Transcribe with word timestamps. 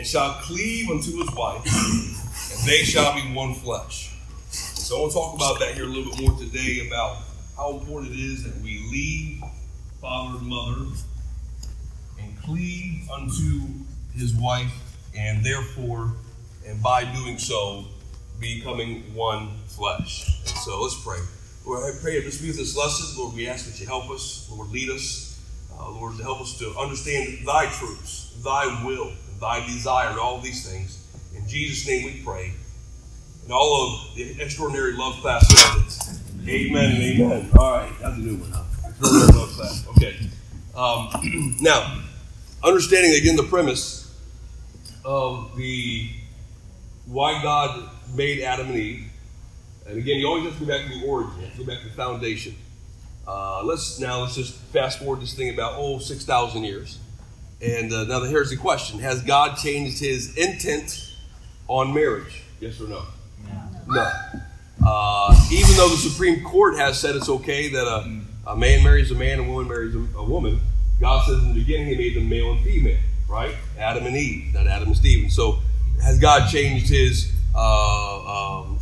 and 0.00 0.06
shall 0.06 0.32
cleave 0.40 0.88
unto 0.88 1.18
his 1.18 1.30
wife, 1.34 1.62
and 1.66 2.66
they 2.66 2.78
shall 2.78 3.14
be 3.14 3.34
one 3.34 3.52
flesh. 3.52 4.16
So 4.48 4.96
I 4.96 5.00
want 5.00 5.12
to 5.12 5.18
talk 5.18 5.34
about 5.36 5.60
that 5.60 5.74
here 5.74 5.84
a 5.84 5.88
little 5.88 6.10
bit 6.10 6.22
more 6.22 6.38
today 6.38 6.86
about 6.86 7.18
how 7.54 7.76
important 7.76 8.14
it 8.14 8.18
is 8.18 8.42
that 8.44 8.56
we 8.62 8.78
leave 8.90 9.42
father 10.00 10.38
and 10.38 10.46
mother 10.46 10.86
and 12.18 12.42
cleave 12.42 13.10
unto 13.10 13.60
his 14.14 14.32
wife, 14.32 14.72
and 15.14 15.44
therefore, 15.44 16.14
and 16.66 16.82
by 16.82 17.04
doing 17.04 17.36
so, 17.36 17.84
becoming 18.40 19.14
one 19.14 19.50
flesh. 19.66 20.40
And 20.46 20.56
so 20.56 20.80
let's 20.80 20.98
pray. 21.04 21.20
Lord, 21.66 21.94
I 21.94 21.98
pray 22.00 22.18
that 22.18 22.24
this 22.24 22.40
be 22.40 22.50
this 22.52 22.74
lesson. 22.74 23.22
Lord, 23.22 23.36
we 23.36 23.46
ask 23.46 23.70
that 23.70 23.78
you 23.78 23.86
help 23.86 24.08
us. 24.08 24.48
Lord, 24.50 24.70
lead 24.70 24.88
us. 24.88 25.38
Uh, 25.78 25.90
Lord, 25.90 26.16
to 26.16 26.22
help 26.22 26.40
us 26.40 26.58
to 26.58 26.74
understand 26.78 27.46
thy 27.46 27.66
truths, 27.66 28.34
thy 28.42 28.82
will, 28.82 29.12
thy 29.40 29.64
desire, 29.66 30.18
all 30.18 30.38
these 30.40 30.68
things. 30.68 30.96
In 31.36 31.48
Jesus' 31.48 31.86
name 31.86 32.04
we 32.04 32.22
pray. 32.22 32.52
And 33.44 33.52
all 33.52 33.86
of 33.86 34.14
the 34.14 34.40
extraordinary 34.40 34.92
love 34.92 35.14
class 35.16 35.46
says 35.48 36.20
Amen 36.46 36.92
and 36.92 37.02
amen. 37.02 37.50
All 37.58 37.72
right, 37.72 37.92
that's 38.00 38.16
a 38.16 38.20
new 38.20 38.36
one, 38.36 38.50
huh? 38.50 38.62
Extraordinary 38.88 39.38
love 39.38 39.50
class. 39.50 39.86
Okay. 39.88 40.16
Um, 40.74 41.56
now, 41.60 42.00
understanding 42.62 43.14
again 43.14 43.36
the 43.36 43.42
premise 43.44 44.14
of 45.04 45.56
the 45.56 46.10
why 47.06 47.42
God 47.42 47.90
made 48.14 48.42
Adam 48.42 48.68
and 48.68 48.76
Eve. 48.76 49.06
And 49.86 49.98
again, 49.98 50.18
you 50.18 50.26
always 50.28 50.44
have 50.44 50.58
to 50.58 50.64
go 50.64 50.72
back 50.72 50.86
to 50.86 50.98
the 50.98 51.06
origin, 51.06 51.50
go 51.58 51.64
back 51.64 51.82
to 51.82 51.88
the 51.88 51.94
foundation. 51.94 52.54
Uh, 53.26 53.62
let's 53.64 53.98
now 54.00 54.20
let's 54.20 54.34
just 54.34 54.54
fast 54.54 54.98
forward 55.00 55.20
this 55.20 55.34
thing 55.34 55.50
about 55.50 55.74
oh 55.76 55.98
six 55.98 56.24
thousand 56.24 56.64
years. 56.64 56.98
And 57.62 57.92
uh, 57.92 58.04
now 58.04 58.22
here's 58.22 58.50
the 58.50 58.56
question: 58.56 59.00
Has 59.00 59.22
God 59.22 59.56
changed 59.56 60.00
His 60.00 60.36
intent 60.36 61.14
on 61.68 61.92
marriage? 61.92 62.42
Yes 62.60 62.80
or 62.80 62.88
no? 62.88 63.02
No. 63.86 64.10
Uh, 64.84 65.48
even 65.52 65.76
though 65.76 65.88
the 65.88 65.96
Supreme 65.96 66.42
Court 66.42 66.76
has 66.76 66.98
said 66.98 67.14
it's 67.14 67.28
okay 67.28 67.68
that 67.68 67.86
a, 67.86 68.20
a 68.46 68.56
man 68.56 68.82
marries 68.82 69.10
a 69.10 69.14
man 69.14 69.38
and 69.38 69.48
a 69.48 69.52
woman 69.52 69.68
marries 69.68 69.94
a, 69.94 69.98
a, 70.16 70.24
woman, 70.24 70.58
God 71.00 71.26
says 71.26 71.42
in 71.42 71.48
the 71.48 71.60
beginning 71.60 71.88
He 71.88 71.96
made 71.96 72.16
them 72.16 72.28
male 72.28 72.52
and 72.52 72.64
female, 72.64 72.98
right? 73.28 73.54
Adam 73.78 74.06
and 74.06 74.16
Eve, 74.16 74.54
not 74.54 74.66
Adam 74.66 74.88
and 74.88 74.96
Steve. 74.96 75.24
And 75.24 75.32
so, 75.32 75.58
has 76.02 76.18
God 76.18 76.48
changed 76.48 76.88
His 76.88 77.30
uh, 77.54 78.60
um, 78.60 78.80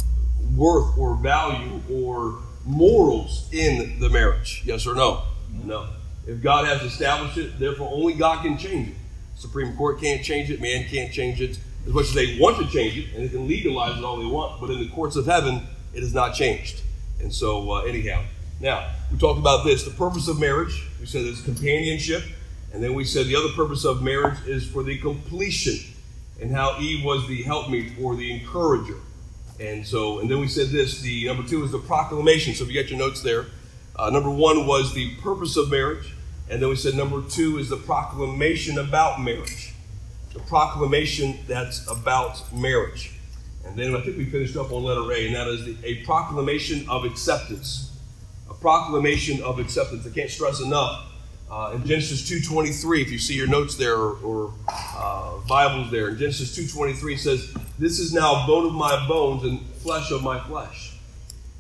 worth 0.57 0.97
or 0.97 1.17
value 1.17 1.81
or 1.91 2.39
morals 2.65 3.49
in 3.53 3.99
the 3.99 4.09
marriage? 4.09 4.63
Yes 4.65 4.87
or 4.87 4.95
no? 4.95 5.25
No. 5.65 5.89
If 6.29 6.43
God 6.43 6.67
has 6.67 6.83
established 6.83 7.39
it, 7.39 7.59
therefore 7.59 7.91
only 7.91 8.13
God 8.13 8.43
can 8.43 8.59
change 8.59 8.89
it. 8.89 8.95
Supreme 9.35 9.75
Court 9.77 9.99
can't 9.99 10.23
change 10.23 10.51
it, 10.51 10.61
man 10.61 10.85
can't 10.85 11.11
change 11.11 11.41
it. 11.41 11.59
As 11.87 11.95
much 11.95 12.09
as 12.09 12.15
they 12.15 12.39
want 12.39 12.59
to 12.59 12.71
change 12.71 12.99
it, 12.99 13.15
and 13.15 13.25
they 13.25 13.31
can 13.31 13.49
legalize 13.49 13.97
it 13.97 14.05
all 14.05 14.19
they 14.19 14.27
want, 14.27 14.61
but 14.61 14.69
in 14.69 14.79
the 14.79 14.89
courts 14.91 15.17
of 15.17 15.25
heaven, 15.25 15.63
it 15.95 16.03
is 16.03 16.13
not 16.13 16.35
changed. 16.35 16.83
And 17.19 17.33
so, 17.33 17.71
uh, 17.73 17.81
anyhow, 17.81 18.25
now 18.61 18.93
we 19.11 19.17
talked 19.17 19.39
about 19.39 19.65
this. 19.65 19.85
The 19.85 19.91
purpose 19.91 20.29
of 20.29 20.39
marriage, 20.39 20.87
we 21.01 21.07
said 21.07 21.25
it's 21.25 21.41
companionship, 21.41 22.25
and 22.75 22.83
then 22.83 22.93
we 22.93 23.05
said 23.05 23.25
the 23.27 23.37
other 23.37 23.55
purpose 23.55 23.87
of 23.87 24.03
marriage 24.03 24.39
is 24.47 24.69
for 24.69 24.83
the 24.83 24.99
completion, 24.99 25.95
and 26.43 26.55
how 26.55 26.79
Eve 26.79 27.07
was 27.07 27.27
the 27.27 27.43
helpmeet 27.45 27.93
or 28.03 28.17
the 28.17 28.31
encourager. 28.31 28.99
And 29.59 29.87
so, 29.87 30.19
and 30.19 30.31
then 30.31 30.41
we 30.41 30.49
said 30.49 30.69
this. 30.69 31.01
The 31.01 31.25
number 31.25 31.49
two 31.49 31.65
is 31.65 31.73
the 31.73 31.79
proclamation. 31.79 32.55
So 32.55 32.65
if 32.65 32.71
you 32.71 32.81
got 32.81 32.91
your 32.91 32.99
notes 32.99 33.23
there, 33.23 33.47
uh, 33.97 34.11
number 34.11 34.31
one 34.31 34.67
was 34.67 34.93
the 34.93 35.15
purpose 35.17 35.57
of 35.57 35.71
marriage. 35.71 36.13
And 36.51 36.63
then 36.63 36.69
we 36.69 36.77
said 36.77 36.95
number 36.95 37.23
two 37.29 37.59
is 37.59 37.69
the 37.69 37.77
proclamation 37.77 38.79
about 38.79 39.21
marriage. 39.21 39.75
The 40.33 40.41
proclamation 40.41 41.39
that's 41.47 41.87
about 41.91 42.53
marriage. 42.53 43.13
And 43.65 43.77
then 43.77 43.95
I 43.95 44.01
think 44.01 44.17
we 44.17 44.25
finished 44.25 44.57
up 44.57 44.73
on 44.73 44.83
letter 44.83 45.13
A, 45.13 45.27
and 45.27 45.35
that 45.35 45.47
is 45.47 45.65
the, 45.67 45.77
a 45.85 46.05
proclamation 46.05 46.89
of 46.89 47.05
acceptance. 47.05 47.93
A 48.49 48.55
proclamation 48.55 49.43
of 49.43 49.59
acceptance. 49.59 50.07
I 50.07 50.11
can't 50.11 50.31
stress 50.31 50.61
enough. 50.61 51.05
Uh, 51.51 51.73
in 51.75 51.87
Genesis 51.87 52.29
2.23, 52.31 53.03
if 53.03 53.11
you 53.11 53.19
see 53.19 53.35
your 53.35 53.47
notes 53.47 53.75
there 53.77 53.95
or, 53.95 54.17
or 54.23 54.55
uh, 54.69 55.39
Bibles 55.49 55.91
there, 55.91 56.09
in 56.09 56.19
Genesis 56.19 56.57
2.23 56.57 57.19
says, 57.19 57.55
This 57.79 57.99
is 57.99 58.13
now 58.13 58.47
bone 58.47 58.67
of 58.67 58.75
my 58.75 59.07
bones 59.07 59.45
and 59.45 59.65
flesh 59.77 60.11
of 60.11 60.23
my 60.23 60.39
flesh. 60.41 60.95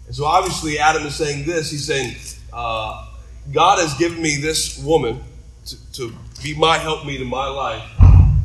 And 0.07 0.15
so 0.15 0.25
obviously 0.25 0.79
Adam 0.79 1.05
is 1.07 1.15
saying 1.15 1.47
this. 1.47 1.71
He's 1.71 1.87
saying, 1.87 2.17
uh, 2.53 3.08
God 3.53 3.79
has 3.79 3.95
given 3.95 4.21
me 4.21 4.37
this 4.37 4.79
woman 4.79 5.21
to, 5.67 5.93
to 5.95 6.13
be 6.43 6.55
my 6.55 6.77
helpmeet 6.77 7.23
in 7.23 7.29
my 7.29 7.47
life, 7.49 7.83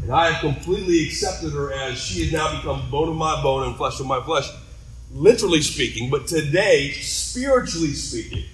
and 0.02 0.10
I 0.10 0.32
have 0.32 0.40
completely 0.40 1.06
accepted 1.06 1.52
her 1.52 1.74
as 1.74 2.00
she 2.00 2.24
has 2.24 2.32
now 2.32 2.56
become 2.56 2.90
bone 2.90 3.10
of 3.10 3.16
my 3.16 3.42
bone 3.44 3.68
and 3.68 3.76
flesh 3.76 4.00
of 4.00 4.06
my 4.06 4.22
flesh, 4.22 4.50
literally 5.12 5.62
speaking. 5.62 6.10
But 6.10 6.28
today, 6.28 6.92
spiritually 6.92 7.94
speaking, 7.94 8.46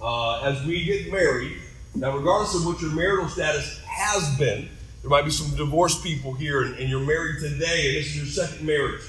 uh, 0.00 0.42
as 0.42 0.64
we 0.64 0.84
get 0.84 1.10
married, 1.10 1.56
now 1.96 2.16
regardless 2.16 2.54
of 2.54 2.64
what 2.64 2.80
your 2.80 2.92
marital 2.92 3.28
status 3.28 3.80
has 3.84 4.38
been, 4.38 4.68
there 5.00 5.10
might 5.10 5.24
be 5.24 5.32
some 5.32 5.56
divorced 5.56 6.04
people 6.04 6.32
here, 6.32 6.62
and, 6.62 6.76
and 6.76 6.88
you're 6.88 7.04
married 7.04 7.40
today, 7.40 7.88
and 7.88 7.96
this 7.96 8.06
is 8.06 8.16
your 8.16 8.26
second 8.26 8.64
marriage, 8.64 9.02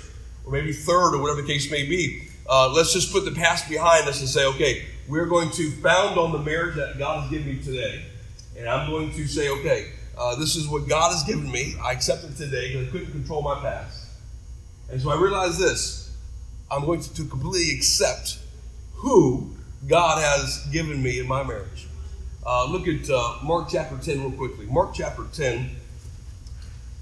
or 0.43 0.51
maybe 0.51 0.73
third, 0.73 1.13
or 1.13 1.21
whatever 1.21 1.43
the 1.43 1.47
case 1.47 1.69
may 1.69 1.85
be. 1.85 2.29
Uh, 2.49 2.73
let's 2.73 2.93
just 2.93 3.11
put 3.11 3.25
the 3.25 3.31
past 3.31 3.69
behind 3.69 4.07
us 4.07 4.19
and 4.21 4.27
say, 4.27 4.43
okay, 4.45 4.87
we're 5.07 5.25
going 5.25 5.49
to 5.51 5.71
found 5.71 6.17
on 6.17 6.31
the 6.31 6.39
marriage 6.39 6.75
that 6.75 6.97
God 6.97 7.21
has 7.21 7.31
given 7.31 7.55
me 7.55 7.61
today. 7.61 8.05
And 8.57 8.69
I'm 8.69 8.89
going 8.89 9.11
to 9.11 9.27
say, 9.27 9.49
okay, 9.49 9.91
uh, 10.17 10.35
this 10.35 10.55
is 10.55 10.67
what 10.67 10.87
God 10.87 11.11
has 11.11 11.23
given 11.23 11.49
me. 11.51 11.75
I 11.83 11.91
accept 11.91 12.23
it 12.23 12.35
today 12.35 12.71
because 12.71 12.87
I 12.87 12.91
couldn't 12.91 13.11
control 13.11 13.41
my 13.41 13.59
past. 13.61 14.07
And 14.91 15.01
so 15.01 15.09
I 15.09 15.15
realize 15.15 15.57
this 15.57 16.15
I'm 16.71 16.85
going 16.85 17.01
to, 17.01 17.13
to 17.15 17.25
completely 17.25 17.75
accept 17.75 18.39
who 18.93 19.55
God 19.87 20.21
has 20.21 20.65
given 20.71 21.01
me 21.01 21.19
in 21.19 21.27
my 21.27 21.43
marriage. 21.43 21.87
Uh, 22.45 22.65
look 22.65 22.87
at 22.87 23.09
uh, 23.09 23.37
Mark 23.43 23.67
chapter 23.69 23.97
10 23.97 24.21
real 24.21 24.31
quickly. 24.31 24.65
Mark 24.65 24.93
chapter 24.93 25.23
10, 25.33 25.69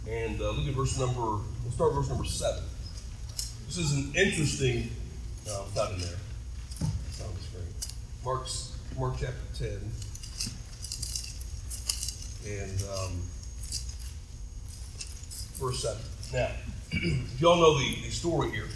and 0.10 0.42
uh, 0.42 0.52
look 0.52 0.68
at 0.68 0.74
verse 0.74 1.00
number, 1.00 1.22
we'll 1.64 1.72
start 1.72 1.94
verse 1.94 2.10
number 2.10 2.26
7. 2.26 2.64
This 3.68 3.78
is 3.78 3.94
an 3.94 4.14
interesting, 4.16 4.90
no, 5.46 5.64
it's 5.68 5.76
not 5.76 5.92
in 5.94 6.00
there. 6.00 6.18
Mark's, 8.24 8.78
Mark 8.98 9.16
chapter 9.20 9.36
10. 9.58 9.70
And 12.48 12.84
um, 12.98 13.22
verse 15.60 15.82
7. 15.82 15.98
Now, 16.34 16.50
if 16.92 17.42
y'all 17.42 17.58
know 17.58 17.80
the, 17.80 17.96
the 18.04 18.12
story 18.12 18.52
here, 18.52 18.68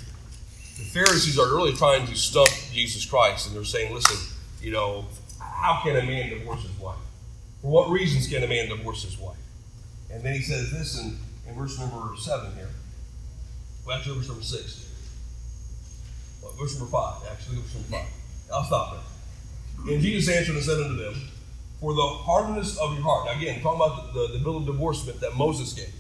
the 0.78 0.84
Pharisees 0.84 1.38
are 1.38 1.48
really 1.56 1.74
trying 1.74 2.08
to 2.08 2.16
stump 2.16 2.50
Jesus 2.72 3.06
Christ, 3.06 3.48
and 3.48 3.56
they're 3.56 3.64
saying, 3.64 3.94
listen, 3.94 4.36
you 4.62 4.72
know, 4.72 5.06
how 5.40 5.82
can 5.84 5.96
a 5.96 6.04
man 6.04 6.30
divorce 6.30 6.64
his 6.64 6.80
wife? 6.80 6.98
For 7.62 7.70
what 7.72 7.90
reasons 7.90 8.28
can 8.28 8.44
a 8.44 8.48
man 8.48 8.70
divorce 8.70 9.04
his 9.04 9.18
wife? 9.18 9.38
And 10.12 10.24
then 10.24 10.34
he 10.34 10.42
says 10.42 10.72
this 10.72 11.00
in, 11.00 11.18
in 11.48 11.56
verse 11.56 11.80
number 11.80 12.16
7 12.18 12.56
here. 12.56 12.70
Well, 13.86 13.98
actually, 13.98 14.18
verse 14.18 14.28
number 14.28 14.44
6. 14.44 14.92
Well, 16.42 16.54
verse 16.54 16.78
number 16.80 16.92
5, 16.92 17.24
actually, 17.32 17.58
verse 17.58 17.74
number 17.76 17.90
5. 17.90 18.06
I'll 18.54 18.64
stop 18.64 18.94
there. 18.94 19.15
And 19.80 20.02
Jesus 20.02 20.34
answered 20.34 20.56
and 20.56 20.64
said 20.64 20.82
unto 20.82 20.96
them, 20.96 21.14
For 21.80 21.94
the 21.94 22.02
hardness 22.02 22.78
of 22.78 22.94
your 22.94 23.04
heart. 23.04 23.26
Now, 23.26 23.40
again, 23.40 23.62
talking 23.62 23.82
about 23.82 24.14
the, 24.14 24.20
the, 24.20 24.34
the 24.34 24.40
bill 24.40 24.58
of 24.58 24.66
divorcement 24.66 25.20
that 25.22 25.36
Moses 25.36 25.74
gave. 25.74 25.94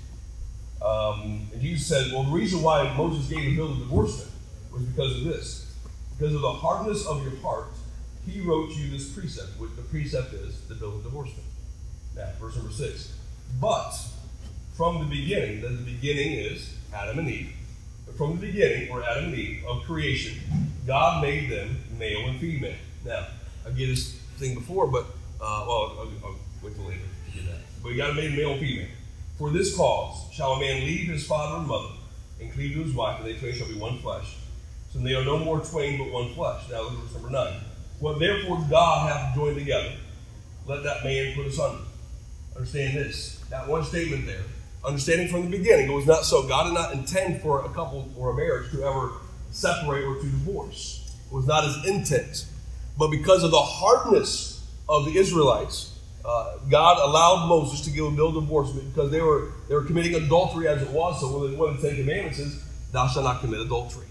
Um, 0.82 1.48
and 1.54 1.62
Jesus 1.62 1.88
said, 1.88 2.12
Well, 2.12 2.24
the 2.24 2.32
reason 2.32 2.62
why 2.62 2.96
Moses 2.96 3.28
gave 3.30 3.44
the 3.44 3.56
bill 3.56 3.72
of 3.72 3.80
divorcement 3.80 4.32
was 4.72 4.84
because 4.84 5.18
of 5.18 5.24
this. 5.24 5.74
Because 6.18 6.34
of 6.34 6.42
the 6.42 6.54
hardness 6.54 7.06
of 7.06 7.24
your 7.24 7.36
heart, 7.38 7.68
he 8.26 8.42
wrote 8.42 8.72
you 8.72 8.90
this 8.90 9.10
precept, 9.10 9.60
which 9.60 9.76
the 9.76 9.82
precept 9.84 10.34
is 10.34 10.62
the 10.62 10.76
bill 10.76 10.96
of 10.96 11.04
divorcement. 11.04 11.46
Now, 12.16 12.30
verse 12.40 12.56
number 12.56 12.72
six. 12.72 13.14
But 13.60 13.94
from 14.76 15.00
the 15.00 15.06
beginning, 15.06 15.62
that 15.62 15.70
the 15.70 15.84
beginning 15.84 16.34
is 16.34 16.76
Adam 16.94 17.20
and 17.20 17.30
Eve. 17.30 17.54
From 18.18 18.40
the 18.40 18.48
beginning, 18.48 18.90
or 18.90 19.04
Adam 19.04 19.26
and 19.26 19.36
Eve, 19.36 19.64
of 19.66 19.84
creation, 19.84 20.38
God 20.88 21.22
made 21.22 21.50
them 21.50 21.78
male 21.98 22.28
and 22.28 22.40
female. 22.40 22.76
Now, 23.06 23.28
I 23.66 23.72
get 23.72 23.88
this 23.88 24.14
thing 24.38 24.56
before, 24.56 24.88
but 24.88 25.06
uh, 25.42 25.66
well, 25.68 25.98
I'll, 26.00 26.12
I'll, 26.24 26.36
wait 26.62 26.76
till 26.76 26.86
later 26.86 27.00
to 27.00 27.32
get 27.32 27.46
that. 27.48 27.62
But 27.82 27.90
you 27.90 27.98
got 27.98 28.08
to 28.08 28.14
make 28.14 28.32
male 28.36 28.52
and 28.52 28.60
female. 28.60 28.88
For 29.38 29.50
this 29.50 29.76
cause 29.76 30.32
shall 30.34 30.54
a 30.54 30.60
man 30.60 30.86
leave 30.86 31.10
his 31.10 31.26
father 31.26 31.58
and 31.58 31.68
mother 31.68 31.90
and 32.40 32.52
cleave 32.54 32.76
to 32.76 32.84
his 32.84 32.94
wife, 32.94 33.20
and 33.20 33.28
they 33.28 33.38
twain 33.38 33.54
shall 33.54 33.68
be 33.68 33.76
one 33.76 34.00
flesh. 34.00 34.38
So 34.92 35.00
they 35.00 35.14
are 35.14 35.26
no 35.26 35.38
more 35.38 35.60
twain 35.60 35.98
but 35.98 36.12
one 36.12 36.34
flesh. 36.34 36.70
Now 36.70 36.88
verse 36.90 37.14
number 37.14 37.30
nine. 37.30 37.60
What 38.00 38.20
therefore 38.20 38.66
God 38.70 39.12
hath 39.12 39.36
joined 39.36 39.58
together, 39.58 39.94
let 40.68 40.84
that 40.84 41.04
man 41.04 41.34
put 41.36 41.48
asunder. 41.48 41.84
Understand 42.56 42.98
this. 42.98 43.44
That 43.50 43.68
one 43.68 43.84
statement 43.84 44.26
there. 44.26 44.44
Understanding 44.86 45.28
from 45.28 45.50
the 45.50 45.58
beginning, 45.58 45.90
it 45.90 45.94
was 45.94 46.06
not 46.06 46.24
so. 46.24 46.48
God 46.48 46.66
did 46.66 46.74
not 46.74 46.94
intend 46.94 47.42
for 47.42 47.66
a 47.66 47.70
couple 47.70 48.10
or 48.18 48.32
a 48.32 48.36
marriage 48.36 48.72
to 48.72 48.84
ever 48.84 49.14
separate 49.52 50.06
or 50.06 50.16
to 50.16 50.24
divorce. 50.24 51.16
It 51.30 51.34
was 51.34 51.48
not 51.48 51.64
his 51.64 51.86
intent. 51.86 52.46
But 52.98 53.12
because 53.12 53.44
of 53.44 53.52
the 53.52 53.62
hardness 53.62 54.66
of 54.88 55.06
the 55.06 55.18
Israelites, 55.18 55.98
uh, 56.24 56.58
God 56.70 56.98
allowed 56.98 57.48
Moses 57.48 57.82
to 57.82 57.92
give 57.92 58.06
a 58.06 58.12
bill 58.12 58.30
of 58.30 58.36
divorcement 58.36 58.94
because 58.94 59.12
they 59.12 59.22
were 59.22 59.52
they 59.68 59.76
were 59.76 59.84
committing 59.84 60.16
adultery 60.16 60.68
as 60.68 60.82
it 60.82 60.90
was. 60.90 61.20
So 61.20 61.32
one 61.32 61.46
of 61.46 61.52
the, 61.52 61.64
of 61.64 61.82
the 61.82 61.88
Ten 61.88 61.98
Commandments 61.98 62.40
is, 62.40 62.64
"Thou 62.92 63.08
shalt 63.08 63.26
not 63.26 63.42
commit 63.42 63.60
adultery." 63.60 64.08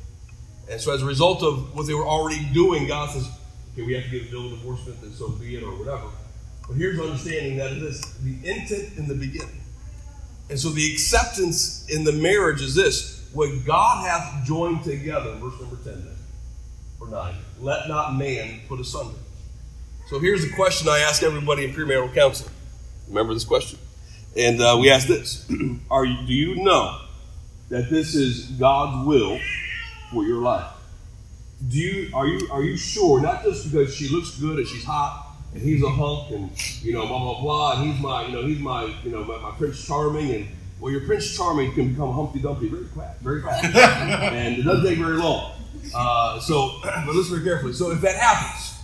And 0.70 0.80
so, 0.80 0.92
as 0.92 1.02
a 1.02 1.06
result 1.06 1.42
of 1.42 1.74
what 1.74 1.86
they 1.86 1.94
were 1.94 2.06
already 2.06 2.44
doing, 2.52 2.86
God 2.86 3.10
says, 3.10 3.28
"Okay, 3.72 3.82
we 3.82 3.94
have 3.94 4.04
to 4.04 4.10
give 4.10 4.28
a 4.28 4.30
bill 4.30 4.46
of 4.46 4.58
divorcement, 4.58 5.02
and 5.02 5.12
so 5.12 5.28
be 5.30 5.56
it, 5.56 5.62
or 5.62 5.72
whatever." 5.76 6.06
But 6.68 6.76
here's 6.76 7.00
understanding 7.00 7.56
that 7.56 7.72
it 7.72 7.82
is 7.82 8.00
the 8.22 8.36
intent 8.48 8.96
in 8.96 9.08
the 9.08 9.14
beginning, 9.14 9.60
and 10.50 10.58
so 10.58 10.70
the 10.70 10.92
acceptance 10.92 11.88
in 11.88 12.04
the 12.04 12.12
marriage 12.12 12.62
is 12.62 12.74
this: 12.74 13.28
what 13.32 13.50
God 13.64 14.06
hath 14.06 14.46
joined 14.46 14.84
together. 14.84 15.34
Verse 15.34 15.60
number 15.60 15.76
ten, 15.82 16.04
then, 16.04 16.16
or 17.04 17.10
nine. 17.10 17.34
Let 17.60 17.88
not 17.88 18.16
man 18.16 18.60
put 18.68 18.80
asunder. 18.80 19.18
So 20.08 20.18
here's 20.18 20.42
the 20.42 20.54
question 20.54 20.88
I 20.88 21.00
ask 21.00 21.22
everybody 21.22 21.64
in 21.64 21.72
premarital 21.72 22.14
counseling. 22.14 22.52
Remember 23.08 23.34
this 23.34 23.44
question? 23.44 23.78
And 24.36 24.60
uh, 24.60 24.76
we 24.80 24.90
ask 24.90 25.06
this 25.06 25.48
Are 25.90 26.04
you, 26.04 26.26
Do 26.26 26.32
you 26.32 26.56
know 26.56 27.00
that 27.68 27.90
this 27.90 28.14
is 28.14 28.46
God's 28.50 29.06
will 29.06 29.38
for 30.10 30.24
your 30.24 30.42
life? 30.42 30.70
Do 31.68 31.78
you, 31.78 32.10
are, 32.14 32.26
you, 32.26 32.48
are 32.50 32.62
you 32.62 32.76
sure, 32.76 33.20
not 33.22 33.42
just 33.42 33.70
because 33.70 33.94
she 33.94 34.08
looks 34.08 34.38
good 34.38 34.58
and 34.58 34.68
she's 34.68 34.84
hot 34.84 35.36
and 35.54 35.62
he's 35.62 35.82
a 35.82 35.88
hunk 35.88 36.30
and, 36.32 36.50
you 36.82 36.92
know, 36.92 37.06
blah, 37.06 37.18
blah, 37.18 37.40
blah, 37.40 37.72
and 37.80 37.90
he's 37.90 38.00
my, 38.02 38.26
you 38.26 38.32
know, 38.32 38.46
he's 38.46 38.58
my, 38.58 38.94
you 39.02 39.10
know, 39.10 39.24
my, 39.24 39.38
my 39.38 39.50
Prince 39.52 39.86
Charming 39.86 40.34
and, 40.34 40.48
well, 40.80 40.92
your 40.92 41.02
Prince 41.02 41.34
Charming 41.34 41.72
can 41.72 41.90
become 41.90 42.12
Humpty 42.12 42.40
Dumpty 42.40 42.68
very 42.68 42.84
fast, 42.86 43.20
very 43.20 43.40
fast. 43.40 43.64
and 43.64 44.58
it 44.58 44.62
doesn't 44.62 44.84
take 44.84 44.98
very 44.98 45.16
long. 45.16 45.52
Uh, 45.94 46.38
so, 46.40 46.78
but 46.82 47.06
listen 47.06 47.34
very 47.34 47.44
carefully. 47.44 47.72
So 47.72 47.90
if 47.90 48.00
that 48.02 48.16
happens, 48.16 48.78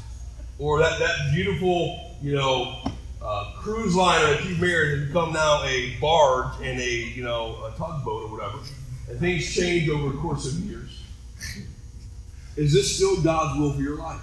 or 0.59 0.81
that, 0.81 0.99
that 0.99 1.33
beautiful, 1.33 2.17
you 2.23 2.35
know, 2.35 2.77
uh, 3.23 3.53
cruise 3.57 3.95
liner 3.95 4.27
that 4.35 4.45
you've 4.45 4.61
married 4.61 4.99
has 4.99 5.07
become 5.09 5.33
now 5.33 5.63
a 5.65 5.97
barge 6.01 6.55
and 6.63 6.81
a, 6.81 6.91
you 6.91 7.23
know, 7.23 7.65
a 7.65 7.71
tugboat 7.79 8.25
or 8.25 8.37
whatever, 8.37 8.59
and 9.09 9.19
things 9.19 9.53
change 9.55 9.89
over 9.89 10.11
the 10.11 10.19
course 10.19 10.47
of 10.47 10.59
years. 10.61 11.03
Is 12.57 12.73
this 12.73 12.97
still 12.97 13.23
God's 13.23 13.59
will 13.59 13.73
for 13.73 13.81
your 13.81 13.97
life? 13.97 14.21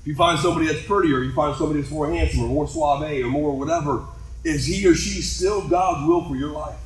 If 0.00 0.06
you 0.06 0.14
find 0.14 0.38
somebody 0.38 0.66
that's 0.66 0.84
prettier, 0.86 1.22
you 1.22 1.32
find 1.32 1.56
somebody 1.56 1.80
that's 1.80 1.92
more 1.92 2.10
handsome 2.10 2.44
or 2.44 2.48
more 2.48 2.68
suave 2.68 3.02
or 3.02 3.28
more 3.28 3.56
whatever, 3.58 4.04
is 4.44 4.64
he 4.64 4.86
or 4.86 4.94
she 4.94 5.20
still 5.20 5.68
God's 5.68 6.06
will 6.06 6.24
for 6.24 6.36
your 6.36 6.50
life? 6.50 6.76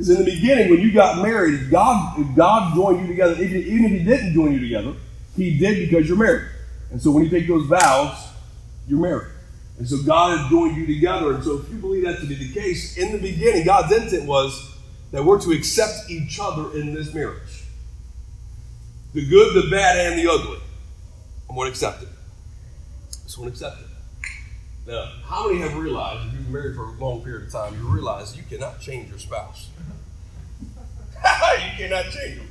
Because 0.00 0.18
in 0.18 0.24
the 0.24 0.34
beginning, 0.34 0.70
when 0.70 0.80
you 0.80 0.92
got 0.92 1.20
married, 1.20 1.70
God, 1.70 2.34
God 2.34 2.74
joined 2.74 3.02
you 3.02 3.06
together, 3.06 3.34
even 3.42 3.84
if 3.84 3.90
He 3.90 3.98
didn't 4.02 4.32
join 4.32 4.52
you 4.52 4.58
together, 4.58 4.94
He 5.36 5.58
did 5.58 5.90
because 5.90 6.08
you're 6.08 6.16
married. 6.16 6.48
And 6.90 7.02
so 7.02 7.10
when 7.10 7.22
you 7.22 7.28
take 7.28 7.46
those 7.46 7.66
vows, 7.66 8.16
you're 8.88 8.98
married. 8.98 9.28
And 9.76 9.86
so 9.86 10.02
God 10.02 10.38
has 10.38 10.48
joined 10.48 10.78
you 10.78 10.86
together. 10.86 11.34
And 11.34 11.44
so 11.44 11.58
if 11.58 11.68
you 11.68 11.76
believe 11.76 12.04
that 12.04 12.18
to 12.20 12.26
be 12.26 12.34
the 12.34 12.50
case, 12.50 12.96
in 12.96 13.12
the 13.12 13.18
beginning, 13.18 13.66
God's 13.66 13.92
intent 13.94 14.24
was 14.24 14.74
that 15.10 15.22
we're 15.22 15.38
to 15.38 15.52
accept 15.52 16.08
each 16.08 16.38
other 16.40 16.74
in 16.78 16.94
this 16.94 17.12
marriage. 17.12 17.64
The 19.12 19.28
good, 19.28 19.54
the 19.54 19.68
bad, 19.70 19.98
and 19.98 20.18
the 20.18 20.32
ugly. 20.32 20.60
I'm 21.46 21.56
going 21.56 21.66
to 21.66 21.72
accept 21.72 22.04
it. 22.04 22.08
I 22.08 23.24
just 23.24 23.36
want 23.36 23.54
to 23.54 23.66
accept 23.66 23.82
it. 23.82 23.89
Now, 24.90 25.08
how 25.24 25.46
many 25.46 25.60
have 25.60 25.76
realized, 25.76 26.26
if 26.26 26.32
you've 26.32 26.42
been 26.42 26.52
married 26.52 26.74
for 26.74 26.86
a 26.86 26.90
long 26.94 27.22
period 27.22 27.46
of 27.46 27.52
time, 27.52 27.74
you 27.74 27.86
realize 27.86 28.36
you 28.36 28.42
cannot 28.42 28.80
change 28.80 29.08
your 29.08 29.20
spouse? 29.20 29.68
you 30.60 31.70
cannot 31.76 32.06
change 32.06 32.38
them. 32.38 32.48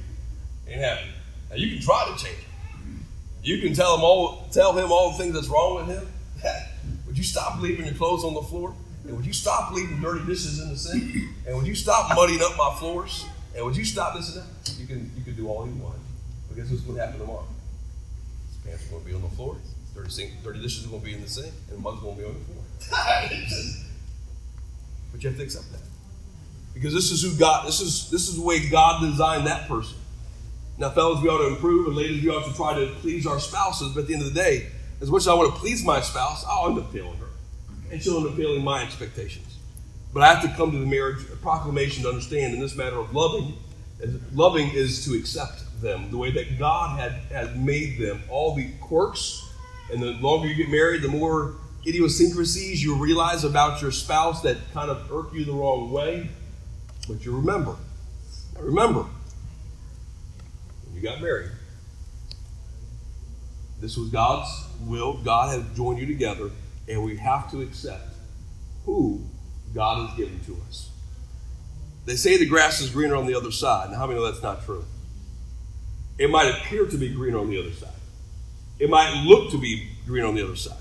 Ain't 0.66 0.80
happening. 0.80 1.14
Now, 1.50 1.58
you 1.58 1.70
can 1.70 1.82
try 1.82 2.06
to 2.06 2.24
change 2.24 2.38
them. 2.38 3.06
You 3.44 3.60
can 3.60 3.74
tell 3.74 3.94
him 3.98 4.06
all 4.06 4.48
tell 4.54 4.72
him 4.72 4.90
all 4.90 5.12
the 5.12 5.18
things 5.18 5.34
that's 5.34 5.50
wrong 5.50 5.76
with 5.76 5.88
him. 5.88 6.08
would 7.08 7.18
you 7.18 7.26
stop 7.26 7.60
leaving 7.60 7.86
your 7.86 7.96
clothes 7.96 8.24
on 8.24 8.34
the 8.34 8.42
floor? 8.42 8.74
And 9.04 9.18
would 9.18 9.26
you 9.26 9.34
stop 9.34 9.74
leaving 9.74 10.00
dirty 10.00 10.26
dishes 10.26 10.62
in 10.62 10.70
the 10.70 10.78
sink? 10.78 11.14
And 11.46 11.58
would 11.58 11.68
you 11.68 11.76
stop 11.76 12.16
muddying 12.16 12.42
up 12.42 12.56
my 12.58 12.74
floors? 12.80 13.26
And 13.54 13.66
would 13.66 13.76
you 13.76 13.84
stop 13.84 14.16
this 14.16 14.34
and 14.34 14.46
that? 14.46 14.80
You 14.80 14.88
can 14.88 15.12
you 15.18 15.26
can 15.26 15.36
do 15.36 15.50
all 15.50 15.66
you 15.66 15.74
want. 15.74 16.00
But 16.48 16.56
guess 16.56 16.70
what's 16.70 16.84
going 16.84 16.98
to 17.00 17.06
happen 17.06 17.20
tomorrow? 17.20 17.48
His 18.48 18.58
pants 18.64 18.88
are 18.88 18.92
going 18.92 19.04
to 19.04 19.10
be 19.10 19.16
on 19.16 19.24
the 19.24 19.36
floor. 19.36 19.58
Dirty 20.00 20.12
sink, 20.12 20.32
dirty 20.44 20.62
dishes 20.62 20.86
are 20.86 20.90
going 20.90 21.02
to 21.02 21.08
be 21.08 21.14
in 21.14 21.22
the 21.22 21.28
sink, 21.28 21.54
and 21.70 21.84
mud's 21.84 22.00
going 22.00 22.16
to 22.16 22.22
be 22.22 22.28
on 22.28 22.34
the 22.34 22.40
floor. 22.40 22.64
but 25.12 25.22
you 25.22 25.30
have 25.30 25.38
to 25.38 25.44
accept 25.44 25.70
that 25.74 25.82
because 26.74 26.94
this 26.94 27.12
is 27.12 27.22
who 27.22 27.38
God. 27.38 27.68
This 27.68 27.82
is 27.82 28.10
this 28.10 28.30
is 28.30 28.38
the 28.38 28.42
way 28.42 28.70
God 28.70 29.02
designed 29.02 29.46
that 29.48 29.68
person. 29.68 29.98
Now, 30.78 30.90
fellas, 30.92 31.22
we 31.22 31.28
ought 31.28 31.40
to 31.40 31.48
improve, 31.48 31.88
and 31.88 31.98
ladies, 31.98 32.24
we 32.24 32.30
ought 32.30 32.46
to 32.46 32.54
try 32.56 32.74
to 32.74 32.88
please 33.02 33.28
our 33.28 33.42
spouses. 33.42 33.94
But 33.94 34.02
at 34.02 34.08
the 34.08 34.14
end 34.14 34.24
of 34.24 34.34
the 34.34 34.40
day, 34.40 34.68
as 35.02 35.12
much 35.12 35.24
as 35.24 35.28
I 35.28 35.34
want 35.34 35.54
to 35.54 35.60
please 35.60 35.84
my 35.84 36.00
spouse, 36.00 36.46
I'll 36.48 36.70
end 36.70 36.80
up 36.80 36.94
failing 36.94 37.18
her, 37.18 37.28
and 37.92 38.02
she'll 38.02 38.20
end 38.20 38.28
up 38.28 38.36
failing 38.36 38.64
my 38.64 38.82
expectations. 38.82 39.58
But 40.14 40.24
I 40.24 40.34
have 40.34 40.42
to 40.44 40.56
come 40.56 40.72
to 40.72 40.78
the 40.78 40.86
marriage 40.86 41.26
proclamation 41.42 42.04
to 42.04 42.10
understand 42.10 42.54
in 42.54 42.62
this 42.62 42.78
matter 42.78 42.98
of 42.98 43.14
loving, 43.14 43.58
loving 44.34 44.70
is 44.70 45.04
to 45.04 45.16
accept 45.16 45.66
them 45.82 46.10
the 46.10 46.18
way 46.18 46.32
that 46.32 46.58
God 46.58 46.98
had, 46.98 47.12
had 47.30 47.62
made 47.62 48.00
them. 48.00 48.24
All 48.30 48.56
the 48.56 48.70
quirks, 48.80 49.49
and 49.92 50.02
the 50.02 50.14
longer 50.14 50.48
you 50.48 50.56
get 50.56 50.70
married, 50.70 51.02
the 51.02 51.08
more 51.08 51.56
idiosyncrasies 51.86 52.84
you 52.84 52.96
realize 52.96 53.44
about 53.44 53.82
your 53.82 53.92
spouse 53.92 54.42
that 54.42 54.58
kind 54.74 54.90
of 54.90 55.12
irk 55.12 55.34
you 55.34 55.46
the 55.46 55.54
wrong 55.54 55.92
way. 55.92 56.30
But 57.08 57.26
you 57.26 57.36
remember. 57.36 57.76
remember, 58.60 59.06
you 60.94 61.02
got 61.02 61.22
married. 61.22 61.50
This 63.80 63.98
was 63.98 64.10
God's 64.10 64.50
will. 64.82 65.18
God 65.24 65.58
has 65.58 65.76
joined 65.76 66.00
you 66.00 66.06
together, 66.06 66.52
and 66.88 67.04
we 67.04 67.18
have 67.18 67.50
to 67.52 67.62
accept 67.62 68.14
who 68.86 69.24
God 69.74 70.08
has 70.08 70.18
given 70.18 70.40
to 70.42 70.58
us. 70.68 70.90
They 72.06 72.16
say 72.16 72.38
the 72.38 72.46
grass 72.46 72.82
is 72.82 72.90
greener 72.90 73.16
on 73.16 73.28
the 73.28 73.36
other 73.36 73.52
side. 73.52 73.92
Now, 73.92 73.98
how 73.98 74.08
many 74.08 74.20
know 74.20 74.26
that's 74.26 74.44
not 74.44 74.66
true? 74.66 74.86
It 76.18 76.30
might 76.30 76.50
appear 76.50 76.86
to 76.86 76.98
be 76.98 77.10
greener 77.10 77.40
on 77.40 77.50
the 77.50 77.60
other 77.60 77.72
side. 77.72 77.90
It 78.80 78.90
might 78.90 79.24
look 79.26 79.52
to 79.52 79.60
be 79.60 79.90
green 80.06 80.26
on 80.26 80.36
the 80.36 80.44
other 80.44 80.56
side. 80.56 80.78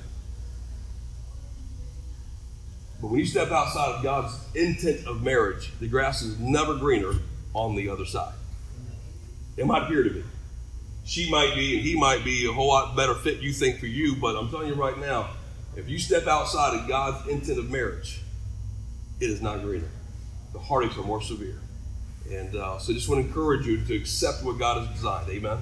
But 3.01 3.09
when 3.09 3.21
you 3.21 3.27
step 3.27 3.51
outside 3.51 3.95
of 3.95 4.03
God's 4.03 4.35
intent 4.55 5.07
of 5.07 5.23
marriage, 5.23 5.73
the 5.79 5.89
grass 5.89 6.23
is 6.23 6.39
never 6.39 6.75
greener 6.77 7.13
on 7.55 7.77
the 7.77 7.89
other 7.89 8.05
side. 8.05 8.35
It 9.57 9.67
might 9.67 9.85
appear 9.85 10.03
to 10.03 10.11
be. 10.11 10.25
She 11.05 11.31
might 11.31 11.55
be, 11.55 11.77
and 11.77 11.87
he 11.87 11.99
might 11.99 12.25
be 12.25 12.47
a 12.47 12.53
whole 12.53 12.69
lot 12.69 12.95
better 12.97 13.15
fit, 13.15 13.41
you 13.41 13.53
think, 13.53 13.79
for 13.79 13.87
you, 13.87 14.15
but 14.17 14.37
I'm 14.37 14.51
telling 14.51 14.69
you 14.69 14.75
right 14.75 14.99
now, 14.99 15.31
if 15.77 15.89
you 15.89 15.99
step 15.99 16.27
outside 16.27 16.79
of 16.79 16.89
God's 16.89 17.29
intent 17.29 17.59
of 17.59 17.71
marriage, 17.71 18.21
it 19.21 19.31
is 19.31 19.41
not 19.41 19.63
greener. 19.63 19.89
The 20.53 20.59
heartaches 20.59 20.99
are 20.99 21.05
more 21.05 21.23
severe. 21.23 21.61
And 22.31 22.55
uh, 22.57 22.79
so 22.79 22.93
I 22.93 22.95
just 22.95 23.09
want 23.09 23.23
to 23.23 23.29
encourage 23.29 23.67
you 23.67 23.83
to 23.85 23.97
accept 23.97 24.45
what 24.45 24.59
God 24.59 24.87
has 24.87 24.97
designed. 24.97 25.31
Amen. 25.31 25.59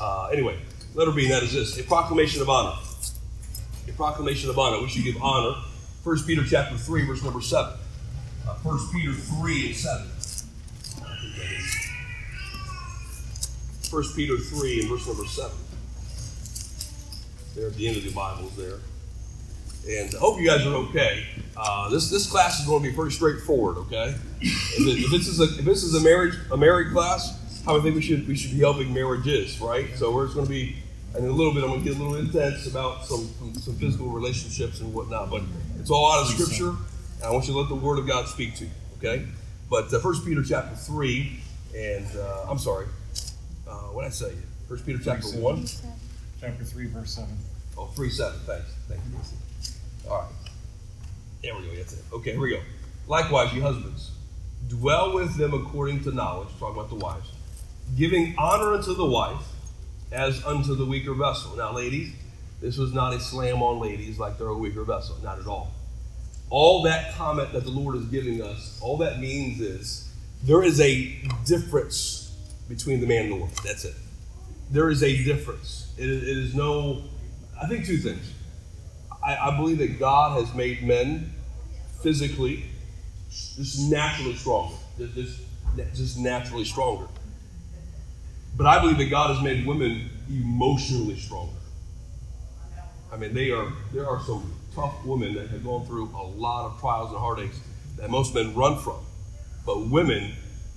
Uh, 0.00 0.28
anyway, 0.32 0.58
letter 0.98 1.12
B, 1.12 1.28
that 1.28 1.44
is 1.44 1.52
this 1.52 1.78
a 1.78 1.84
proclamation 1.84 2.42
of 2.42 2.50
honor. 2.50 2.76
A 3.88 3.92
proclamation 3.92 4.50
of 4.50 4.58
honor. 4.58 4.82
We 4.82 4.88
should 4.88 5.04
give 5.04 5.22
honor. 5.22 5.56
1 6.02 6.24
Peter 6.24 6.42
chapter 6.44 6.76
3, 6.76 7.06
verse 7.06 7.22
number 7.22 7.40
7. 7.40 7.72
Uh, 8.46 8.54
1 8.62 8.78
Peter 8.92 9.12
3 9.12 9.66
and 9.66 9.76
7. 9.76 10.06
1 13.90 14.04
Peter 14.16 14.36
3 14.36 14.80
and 14.80 14.88
verse 14.88 15.06
number 15.06 15.24
7. 15.24 15.50
There 17.54 17.68
at 17.68 17.74
the 17.74 17.86
end 17.86 17.96
of 17.96 18.04
the 18.04 18.12
Bibles 18.12 18.56
there. 18.56 18.80
And 19.88 20.12
I 20.14 20.18
hope 20.18 20.40
you 20.40 20.48
guys 20.48 20.66
are 20.66 20.74
okay. 20.74 21.26
Uh, 21.56 21.88
this 21.88 22.10
this 22.10 22.30
class 22.30 22.60
is 22.60 22.66
going 22.66 22.82
to 22.82 22.90
be 22.90 22.94
pretty 22.94 23.14
straightforward, 23.14 23.78
okay? 23.78 24.14
If, 24.40 24.86
it, 24.86 25.04
if, 25.04 25.10
this 25.10 25.28
is 25.28 25.40
a 25.40 25.44
if 25.44 25.64
this 25.64 25.82
is 25.82 25.94
a 25.94 26.00
marriage 26.00 26.34
a 26.50 26.56
married 26.56 26.92
class, 26.92 27.62
how 27.64 27.78
I 27.78 27.80
think 27.80 27.94
we 27.94 28.02
should 28.02 28.28
we 28.28 28.36
should 28.36 28.50
be 28.50 28.58
helping 28.58 28.92
marriages, 28.92 29.60
right? 29.60 29.88
So 29.96 30.12
we're 30.12 30.26
just 30.26 30.34
going 30.34 30.46
to 30.46 30.50
be 30.50 30.76
in 31.18 31.24
a 31.24 31.32
little 31.32 31.52
bit. 31.52 31.62
I'm 31.64 31.70
going 31.70 31.82
to 31.82 31.88
get 31.88 31.98
a 31.98 32.02
little 32.02 32.16
intense 32.16 32.66
about 32.66 33.04
some, 33.04 33.28
some 33.38 33.54
some 33.54 33.74
physical 33.74 34.08
relationships 34.08 34.80
and 34.80 34.94
whatnot, 34.94 35.30
but 35.30 35.42
it's 35.78 35.90
all 35.90 36.12
out 36.12 36.22
of 36.22 36.28
Scripture. 36.28 36.70
And 36.70 37.24
I 37.24 37.30
want 37.30 37.46
you 37.46 37.52
to 37.52 37.58
let 37.58 37.68
the 37.68 37.74
Word 37.74 37.98
of 37.98 38.06
God 38.06 38.28
speak 38.28 38.54
to 38.56 38.64
you, 38.64 38.70
okay? 38.98 39.26
But 39.68 39.92
uh, 39.92 39.98
First 39.98 40.24
Peter 40.24 40.42
chapter 40.42 40.76
three, 40.76 41.40
and 41.76 42.06
uh, 42.16 42.46
I'm 42.48 42.58
sorry, 42.58 42.86
uh, 43.68 43.72
what 43.92 44.02
did 44.02 44.08
I 44.08 44.10
say? 44.10 44.32
First 44.68 44.86
Peter 44.86 44.98
chapter 45.02 45.26
Three, 45.26 45.40
1. 45.40 45.66
Chapter 46.40 46.62
3, 46.62 46.86
verse 46.86 47.14
7. 47.14 47.28
Oh, 47.76 47.86
3 47.86 48.10
7. 48.10 48.38
Thanks. 48.46 48.74
Thank 48.88 49.00
you, 49.10 50.10
All 50.10 50.18
right. 50.18 50.28
There 51.42 51.56
we 51.56 51.66
go. 51.66 51.74
That's 51.74 51.94
it. 51.94 52.04
Okay, 52.12 52.32
here 52.32 52.40
we 52.40 52.50
go. 52.50 52.60
Likewise, 53.08 53.52
you 53.52 53.62
husbands, 53.62 54.12
dwell 54.68 55.14
with 55.14 55.36
them 55.36 55.54
according 55.54 56.04
to 56.04 56.12
knowledge. 56.12 56.48
Talk 56.60 56.74
about 56.74 56.90
the 56.90 56.96
wives. 56.96 57.32
Giving 57.96 58.34
honor 58.38 58.74
unto 58.74 58.94
the 58.94 59.04
wife 59.04 59.42
as 60.12 60.44
unto 60.44 60.74
the 60.74 60.84
weaker 60.84 61.14
vessel. 61.14 61.56
Now, 61.56 61.72
ladies, 61.72 62.12
this 62.60 62.76
was 62.76 62.92
not 62.92 63.12
a 63.12 63.20
slam 63.20 63.62
on 63.62 63.80
ladies 63.80 64.18
like 64.18 64.38
they're 64.38 64.48
a 64.48 64.56
weaker 64.56 64.84
vessel. 64.84 65.16
Not 65.22 65.38
at 65.38 65.46
all. 65.46 65.72
All 66.50 66.82
that 66.84 67.14
comment 67.14 67.52
that 67.52 67.64
the 67.64 67.70
Lord 67.70 67.96
is 67.96 68.04
giving 68.06 68.42
us, 68.42 68.78
all 68.82 68.96
that 68.98 69.20
means 69.20 69.60
is 69.60 70.12
there 70.42 70.62
is 70.62 70.80
a 70.80 71.14
difference 71.44 72.34
between 72.68 73.00
the 73.00 73.06
man 73.06 73.24
and 73.24 73.32
the 73.32 73.36
woman. 73.36 73.54
That's 73.64 73.84
it. 73.84 73.94
There 74.70 74.88
is 74.88 75.02
a 75.02 75.24
difference. 75.24 75.92
It 75.98 76.08
is, 76.08 76.22
it 76.22 76.36
is 76.36 76.54
no, 76.54 77.02
I 77.60 77.66
think 77.66 77.86
two 77.86 77.98
things. 77.98 78.32
I, 79.24 79.36
I 79.36 79.56
believe 79.56 79.78
that 79.78 79.98
God 79.98 80.40
has 80.40 80.54
made 80.54 80.82
men 80.82 81.32
physically 82.02 82.64
just 83.30 83.90
naturally 83.90 84.34
stronger. 84.34 84.76
Just, 84.98 85.14
just, 85.14 85.40
just 85.94 86.18
naturally 86.18 86.64
stronger. 86.64 87.06
But 88.56 88.66
I 88.66 88.80
believe 88.80 88.98
that 88.98 89.10
God 89.10 89.34
has 89.34 89.42
made 89.42 89.66
women 89.66 90.10
emotionally 90.28 91.16
stronger. 91.16 91.52
I 93.12 93.16
mean, 93.16 93.32
they 93.34 93.50
are 93.50 93.72
there 93.92 94.06
are 94.06 94.20
some 94.22 94.52
tough 94.74 95.04
women 95.04 95.34
that 95.34 95.48
have 95.48 95.64
gone 95.64 95.86
through 95.86 96.10
a 96.14 96.22
lot 96.22 96.66
of 96.66 96.80
trials 96.80 97.10
and 97.10 97.18
heartaches 97.18 97.58
that 97.96 98.10
most 98.10 98.34
men 98.34 98.54
run 98.54 98.78
from. 98.78 98.98
But 99.64 99.88
women, 99.88 100.32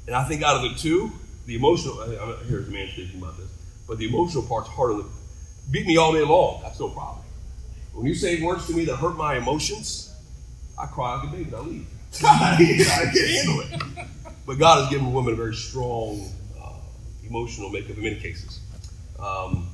and 0.08 0.16
I 0.16 0.24
think 0.24 0.44
out 0.44 0.56
of 0.56 0.64
the 0.64 0.78
two, 0.78 1.12
the 1.46 1.56
emotional, 1.56 2.02
I, 2.02 2.44
here's 2.46 2.68
a 2.68 2.72
man 2.72 2.88
speaking 2.90 3.22
about 3.22 3.38
this, 3.38 3.50
but 3.88 3.98
the 3.98 4.08
emotional 4.08 4.44
part's 4.44 4.70
harder 4.70 5.04
beat 5.70 5.86
me 5.86 5.98
all 5.98 6.14
day 6.14 6.24
long, 6.24 6.62
that's 6.64 6.80
no 6.80 6.90
problem. 6.90 7.24
When 7.94 8.06
you 8.06 8.16
say 8.16 8.42
words 8.42 8.68
to 8.68 8.74
me 8.74 8.86
that 8.86 8.96
hurt 8.96 9.18
my 9.18 9.36
emotions, 9.36 10.14
I 10.80 10.86
cry 10.86 11.16
like 11.16 11.28
a 11.28 11.32
baby 11.32 11.44
and 11.44 11.56
I 11.56 11.60
leave. 11.60 11.88
I 12.24 12.58
can't 13.14 13.30
handle 13.30 13.62
it. 13.62 14.08
But 14.46 14.58
God 14.58 14.82
has 14.82 14.90
given 14.90 15.14
women 15.14 15.34
a 15.34 15.36
very 15.36 15.56
strong 15.56 16.32
emotional 17.32 17.70
makeup 17.70 17.98
in 17.98 18.04
many 18.04 18.20
cases. 18.20 18.60
Um, 19.18 19.70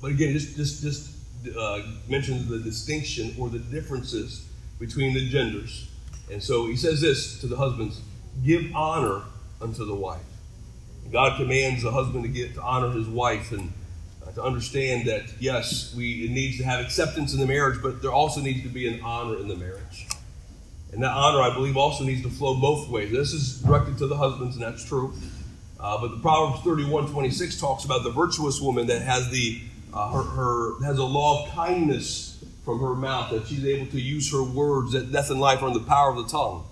but 0.00 0.12
again, 0.12 0.32
just, 0.32 0.56
just, 0.56 0.82
just 0.82 1.10
uh, 1.56 1.82
mentions 2.08 2.48
the 2.48 2.58
distinction 2.58 3.34
or 3.38 3.50
the 3.50 3.58
differences 3.58 4.48
between 4.78 5.12
the 5.12 5.28
genders. 5.28 5.90
And 6.32 6.42
so 6.42 6.66
he 6.66 6.76
says 6.76 7.00
this 7.00 7.40
to 7.40 7.46
the 7.46 7.56
husbands 7.56 8.00
give 8.44 8.74
honor 8.74 9.22
unto 9.60 9.84
the 9.84 9.94
wife. 9.94 10.22
God 11.12 11.36
commands 11.36 11.82
the 11.82 11.90
husband 11.90 12.24
to 12.24 12.28
get 12.28 12.54
to 12.54 12.62
honor 12.62 12.90
his 12.90 13.08
wife 13.08 13.52
and 13.52 13.72
uh, 14.26 14.30
to 14.32 14.42
understand 14.42 15.06
that 15.08 15.24
yes, 15.40 15.94
we 15.94 16.24
it 16.24 16.30
needs 16.30 16.58
to 16.58 16.64
have 16.64 16.80
acceptance 16.80 17.34
in 17.34 17.40
the 17.40 17.46
marriage, 17.46 17.80
but 17.82 18.00
there 18.02 18.12
also 18.12 18.40
needs 18.40 18.62
to 18.62 18.68
be 18.68 18.86
an 18.86 19.00
honor 19.02 19.38
in 19.38 19.48
the 19.48 19.56
marriage. 19.56 20.06
And 20.92 21.02
that 21.02 21.12
honor, 21.12 21.40
I 21.40 21.52
believe, 21.52 21.76
also 21.76 22.04
needs 22.04 22.22
to 22.22 22.30
flow 22.30 22.58
both 22.60 22.88
ways. 22.88 23.10
This 23.10 23.32
is 23.32 23.60
directed 23.60 23.98
to 23.98 24.06
the 24.06 24.16
husbands, 24.16 24.56
and 24.56 24.64
that's 24.64 24.84
true. 24.84 25.12
Uh, 25.80 26.00
but 26.00 26.10
the 26.10 26.20
Proverbs 26.20 26.62
31 26.64 27.08
26 27.10 27.60
talks 27.60 27.84
about 27.84 28.02
the 28.02 28.10
virtuous 28.10 28.60
woman 28.60 28.86
that 28.88 29.02
has 29.02 29.30
the 29.30 29.60
uh, 29.92 30.10
her, 30.10 30.22
her, 30.22 30.84
has 30.84 30.98
a 30.98 31.04
law 31.04 31.44
of 31.46 31.54
kindness 31.54 32.44
from 32.64 32.80
her 32.80 32.94
mouth, 32.94 33.30
that 33.30 33.46
she's 33.46 33.64
able 33.64 33.86
to 33.86 34.00
use 34.00 34.30
her 34.30 34.42
words, 34.42 34.92
that 34.92 35.10
death 35.10 35.30
and 35.30 35.40
life 35.40 35.62
are 35.62 35.68
in 35.68 35.74
the 35.74 35.80
power 35.80 36.10
of 36.10 36.16
the 36.16 36.28
tongue. 36.28 36.66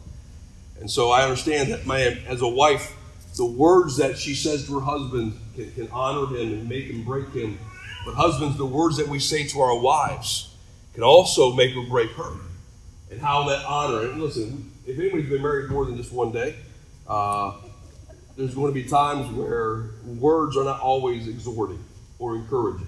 And 0.78 0.90
so 0.90 1.10
I 1.10 1.22
understand 1.22 1.72
that, 1.72 1.86
man, 1.86 2.18
as 2.26 2.42
a 2.42 2.48
wife, 2.48 2.94
the 3.36 3.46
words 3.46 3.96
that 3.96 4.18
she 4.18 4.34
says 4.34 4.66
to 4.66 4.78
her 4.78 4.84
husband 4.84 5.38
can, 5.54 5.72
can 5.72 5.88
honor 5.90 6.26
him 6.36 6.52
and 6.52 6.68
make 6.68 6.86
him 6.86 7.02
break 7.02 7.32
him. 7.32 7.58
But 8.04 8.14
husbands, 8.14 8.58
the 8.58 8.66
words 8.66 8.98
that 8.98 9.08
we 9.08 9.18
say 9.18 9.46
to 9.48 9.60
our 9.60 9.78
wives 9.78 10.54
can 10.94 11.02
also 11.02 11.54
make 11.54 11.74
or 11.76 11.86
break 11.86 12.10
her. 12.12 12.32
And 13.10 13.20
how 13.20 13.44
that 13.48 13.64
honor, 13.64 14.10
and 14.10 14.20
listen, 14.20 14.72
if 14.86 14.98
anybody's 14.98 15.30
been 15.30 15.42
married 15.42 15.70
more 15.70 15.84
than 15.86 15.96
just 15.96 16.12
one 16.12 16.32
day, 16.32 16.56
uh, 17.08 17.52
there's 18.36 18.54
going 18.54 18.72
to 18.72 18.74
be 18.74 18.88
times 18.88 19.30
where 19.34 19.90
words 20.04 20.56
are 20.56 20.64
not 20.64 20.80
always 20.80 21.26
exhorting 21.26 21.82
or 22.18 22.36
encouraging 22.36 22.86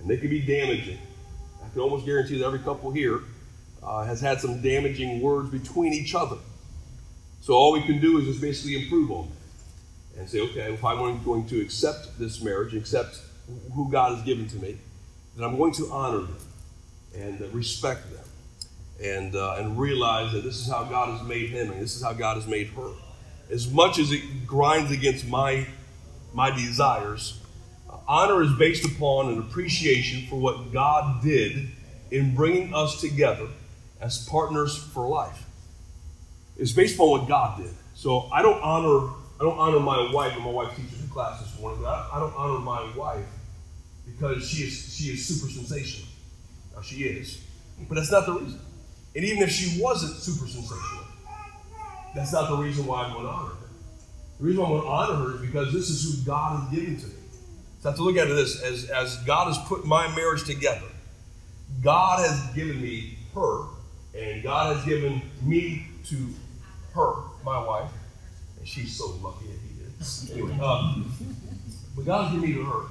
and 0.00 0.08
they 0.08 0.16
can 0.16 0.30
be 0.30 0.40
damaging. 0.40 0.98
I 1.64 1.68
can 1.70 1.80
almost 1.80 2.06
guarantee 2.06 2.38
that 2.38 2.46
every 2.46 2.60
couple 2.60 2.90
here 2.90 3.20
uh, 3.82 4.04
has 4.04 4.20
had 4.20 4.40
some 4.40 4.62
damaging 4.62 5.20
words 5.20 5.50
between 5.50 5.92
each 5.92 6.14
other. 6.14 6.36
So 7.40 7.54
all 7.54 7.72
we 7.72 7.82
can 7.82 8.00
do 8.00 8.18
is 8.18 8.24
just 8.24 8.40
basically 8.40 8.82
improve 8.82 9.10
on 9.10 9.28
that 9.28 10.20
and 10.20 10.28
say, 10.28 10.40
okay, 10.40 10.72
if 10.72 10.84
I'm 10.84 11.22
going 11.24 11.46
to 11.46 11.60
accept 11.60 12.18
this 12.18 12.42
marriage, 12.42 12.74
accept 12.74 13.20
who 13.74 13.90
God 13.90 14.16
has 14.16 14.24
given 14.24 14.48
to 14.48 14.56
me, 14.56 14.78
then 15.36 15.44
I'm 15.44 15.56
going 15.56 15.72
to 15.74 15.90
honor 15.92 16.22
them 16.22 16.38
and 17.14 17.54
respect 17.54 18.10
them 18.12 18.24
and, 19.00 19.36
uh, 19.36 19.56
and 19.58 19.78
realize 19.78 20.32
that 20.32 20.42
this 20.42 20.58
is 20.58 20.68
how 20.68 20.84
God 20.84 21.16
has 21.16 21.26
made 21.26 21.50
him 21.50 21.70
and 21.70 21.80
this 21.80 21.94
is 21.94 22.02
how 22.02 22.12
God 22.12 22.36
has 22.36 22.46
made 22.46 22.68
her. 22.68 22.90
As 23.50 23.70
much 23.70 23.98
as 23.98 24.12
it 24.12 24.46
grinds 24.46 24.90
against 24.90 25.26
my, 25.26 25.66
my 26.34 26.50
desires, 26.50 27.40
Honor 28.08 28.40
is 28.40 28.52
based 28.54 28.86
upon 28.86 29.28
an 29.30 29.38
appreciation 29.38 30.26
for 30.28 30.36
what 30.36 30.72
God 30.72 31.22
did 31.22 31.68
in 32.10 32.34
bringing 32.34 32.72
us 32.74 33.02
together 33.02 33.48
as 34.00 34.26
partners 34.26 34.78
for 34.78 35.06
life. 35.06 35.44
It's 36.56 36.72
based 36.72 36.94
upon 36.94 37.10
what 37.10 37.28
God 37.28 37.58
did. 37.58 37.74
So 37.94 38.30
I 38.32 38.40
don't 38.40 38.60
honor 38.62 39.10
I 39.40 39.44
don't 39.44 39.58
honor 39.58 39.78
my 39.78 40.10
wife 40.10 40.34
when 40.34 40.44
my 40.44 40.50
wife 40.50 40.74
teaches 40.74 41.04
a 41.04 41.08
class 41.08 41.40
this 41.40 41.60
morning. 41.60 41.84
I, 41.84 42.08
I 42.14 42.18
don't 42.18 42.34
honor 42.34 42.58
my 42.58 42.90
wife 42.96 43.26
because 44.06 44.48
she 44.48 44.64
is 44.64 44.96
she 44.96 45.12
is 45.12 45.26
super 45.26 45.50
sensational. 45.52 46.08
Now 46.74 46.80
she 46.80 47.04
is, 47.04 47.44
but 47.88 47.96
that's 47.96 48.10
not 48.10 48.24
the 48.24 48.32
reason. 48.32 48.58
And 49.14 49.24
even 49.24 49.42
if 49.42 49.50
she 49.50 49.80
wasn't 49.80 50.14
super 50.14 50.48
sensational, 50.48 51.04
that's 52.18 52.32
not 52.32 52.48
the 52.50 52.56
reason 52.56 52.86
why 52.86 53.04
I'm 53.04 53.12
going 53.12 53.24
to 53.24 53.30
honor 53.30 53.50
her. 53.50 53.66
The 54.38 54.44
reason 54.44 54.64
I'm 54.64 54.70
going 54.70 54.82
to 54.82 54.88
honor 54.88 55.14
her 55.14 55.34
is 55.36 55.40
because 55.40 55.72
this 55.72 55.88
is 55.88 56.02
who 56.02 56.24
God 56.24 56.60
has 56.60 56.70
given 56.74 56.98
to 56.98 57.06
me. 57.06 57.12
So 57.80 57.88
I 57.88 57.92
have 57.92 57.96
to 57.98 58.02
look 58.02 58.16
at 58.16 58.28
it 58.28 58.34
this 58.34 58.60
as, 58.62 58.90
as 58.90 59.16
God 59.18 59.46
has 59.46 59.58
put 59.68 59.84
my 59.86 60.14
marriage 60.16 60.44
together. 60.44 60.86
God 61.82 62.26
has 62.26 62.54
given 62.54 62.80
me 62.82 63.18
her, 63.34 63.66
and 64.16 64.42
God 64.42 64.74
has 64.74 64.84
given 64.84 65.22
me 65.42 65.86
to 66.06 66.28
her, 66.94 67.14
my 67.44 67.64
wife. 67.64 67.90
And 68.58 68.66
she's 68.66 68.96
so 68.96 69.10
lucky 69.22 69.46
that 69.46 69.58
he 69.60 70.38
did. 70.38 70.42
Anyway, 70.42 70.60
um, 70.60 71.12
but 71.94 72.04
God 72.04 72.24
has 72.24 72.32
given 72.32 72.48
me 72.48 72.54
to 72.56 72.64
her. 72.64 72.86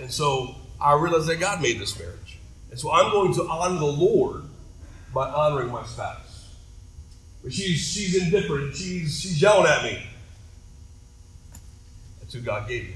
And 0.00 0.12
so 0.12 0.54
I 0.80 0.94
realized 0.94 1.26
that 1.26 1.40
God 1.40 1.60
made 1.60 1.80
this 1.80 1.98
marriage. 1.98 2.38
And 2.70 2.78
so 2.78 2.92
I'm 2.92 3.10
going 3.10 3.34
to 3.34 3.48
honor 3.48 3.78
the 3.78 3.86
Lord 3.86 4.42
by 5.12 5.28
honoring 5.28 5.72
my 5.72 5.84
spouse. 5.84 6.27
But 7.42 7.52
she's 7.52 7.80
she's 7.80 8.22
indifferent. 8.22 8.74
She's 8.74 9.20
she's 9.20 9.40
yelling 9.40 9.70
at 9.70 9.82
me. 9.84 10.02
That's 12.20 12.34
who 12.34 12.40
God 12.40 12.68
gave 12.68 12.84
me. 12.84 12.94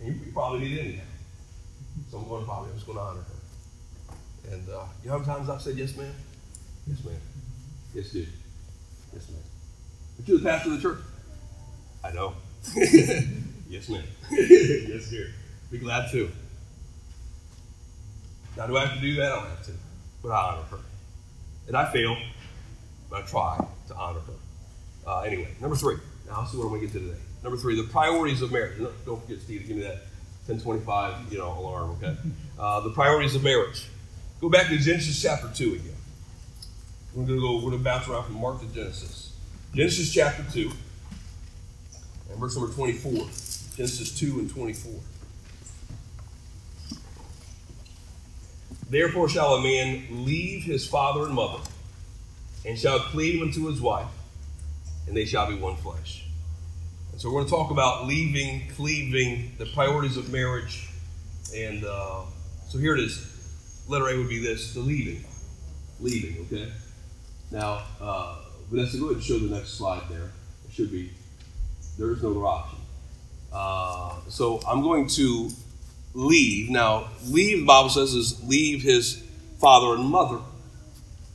And 0.00 0.14
you, 0.14 0.26
you 0.26 0.32
probably 0.32 0.60
need 0.60 0.78
anything. 0.78 1.00
So 2.10 2.18
I'm 2.18 2.28
going 2.28 2.42
to 2.42 2.46
probably, 2.46 2.70
I'm 2.70 2.76
just 2.76 2.86
going 2.86 2.98
to 2.98 3.04
honor 3.04 3.20
her. 3.20 4.52
And 4.52 4.68
uh, 4.68 4.84
you 5.02 5.10
know 5.10 5.18
how 5.18 5.18
many 5.18 5.24
times 5.26 5.50
I've 5.50 5.60
said, 5.60 5.76
yes, 5.76 5.96
ma'am? 5.96 6.14
Yes, 6.86 7.04
ma'am. 7.04 7.20
Yes, 7.94 8.10
dude. 8.10 8.28
Yes, 9.12 9.28
ma'am. 9.30 9.40
But 10.16 10.28
you're 10.28 10.38
the 10.38 10.44
pastor 10.44 10.70
of 10.70 10.76
the 10.76 10.82
church. 10.82 10.98
I 12.04 12.12
know. 12.12 12.34
yes, 13.68 13.88
ma'am. 13.88 14.04
yes, 14.30 15.10
dear. 15.10 15.28
Be 15.70 15.78
glad 15.78 16.10
to. 16.12 16.30
Now, 18.56 18.66
do 18.66 18.76
I 18.76 18.86
have 18.86 18.94
to 18.94 19.00
do 19.00 19.14
that? 19.16 19.32
I 19.32 19.36
don't 19.36 19.48
have 19.48 19.66
to. 19.66 19.72
But 20.22 20.30
I 20.30 20.52
honor 20.52 20.62
her. 20.70 20.78
And 21.66 21.76
I 21.76 21.92
fail, 21.92 22.16
I 23.12 23.22
try 23.22 23.66
to 23.88 23.94
honor 23.94 24.20
her. 24.20 24.32
Uh, 25.06 25.20
anyway, 25.20 25.48
number 25.60 25.76
three. 25.76 25.96
Now, 26.28 26.40
let's 26.40 26.52
see 26.52 26.58
what 26.58 26.70
we 26.70 26.80
get 26.80 26.92
to 26.92 27.00
today. 27.00 27.18
Number 27.42 27.56
three, 27.56 27.80
the 27.80 27.88
priorities 27.88 28.42
of 28.42 28.52
marriage. 28.52 28.78
Don't 29.06 29.22
forget, 29.22 29.40
Steve, 29.40 29.62
to 29.62 29.66
give 29.66 29.76
me 29.76 29.82
that 29.82 30.02
1025, 30.46 31.32
you 31.32 31.38
know, 31.38 31.58
alarm, 31.58 31.90
okay? 32.02 32.16
Uh, 32.58 32.80
the 32.80 32.90
priorities 32.90 33.36
of 33.36 33.44
marriage. 33.44 33.86
Go 34.40 34.48
back 34.48 34.66
to 34.66 34.76
Genesis 34.78 35.22
chapter 35.22 35.48
2 35.54 35.74
again. 35.74 35.94
We're 37.14 37.24
going 37.24 37.38
to 37.38 37.40
go, 37.40 37.54
we're 37.54 37.70
going 37.70 37.78
to 37.78 37.84
bounce 37.84 38.08
around 38.08 38.24
from 38.24 38.40
Mark 38.40 38.58
to 38.58 38.66
Genesis. 38.74 39.32
Genesis 39.72 40.12
chapter 40.12 40.44
2, 40.52 40.72
and 42.30 42.40
verse 42.40 42.56
number 42.56 42.72
24. 42.72 43.12
Genesis 43.76 44.18
2 44.18 44.40
and 44.40 44.50
24. 44.50 44.92
Therefore 48.90 49.28
shall 49.28 49.54
a 49.54 49.62
man 49.62 50.24
leave 50.24 50.64
his 50.64 50.86
father 50.86 51.26
and 51.26 51.34
mother, 51.34 51.62
and 52.68 52.78
shall 52.78 52.98
cleave 52.98 53.40
unto 53.40 53.66
his 53.66 53.80
wife, 53.80 54.10
and 55.06 55.16
they 55.16 55.24
shall 55.24 55.48
be 55.48 55.54
one 55.54 55.74
flesh. 55.76 56.24
And 57.12 57.20
So 57.20 57.30
we're 57.30 57.40
going 57.40 57.46
to 57.46 57.50
talk 57.50 57.70
about 57.70 58.06
leaving, 58.06 58.68
cleaving, 58.76 59.52
the 59.56 59.64
priorities 59.66 60.18
of 60.18 60.30
marriage. 60.30 60.90
And 61.56 61.82
uh, 61.82 62.24
so 62.68 62.78
here 62.78 62.94
it 62.94 63.00
is. 63.00 63.84
Letter 63.88 64.08
A 64.10 64.18
would 64.18 64.28
be 64.28 64.38
this 64.38 64.74
the 64.74 64.80
leaving. 64.80 65.24
Leaving, 65.98 66.44
okay? 66.44 66.70
Now, 67.50 67.84
uh, 68.02 68.36
Vanessa, 68.70 68.98
go 68.98 69.06
ahead 69.06 69.16
and 69.16 69.24
show 69.24 69.38
the 69.38 69.54
next 69.54 69.70
slide 69.70 70.02
there. 70.10 70.30
It 70.68 70.74
should 70.74 70.92
be, 70.92 71.10
there 71.98 72.10
is 72.12 72.22
no 72.22 72.32
other 72.32 72.44
option. 72.46 72.78
Uh, 73.50 74.16
so 74.28 74.60
I'm 74.68 74.82
going 74.82 75.08
to 75.08 75.48
leave. 76.12 76.68
Now, 76.68 77.08
leave, 77.24 77.60
the 77.60 77.64
Bible 77.64 77.88
says, 77.88 78.12
is 78.12 78.44
leave 78.44 78.82
his 78.82 79.24
father 79.58 79.94
and 79.94 80.04
mother. 80.04 80.40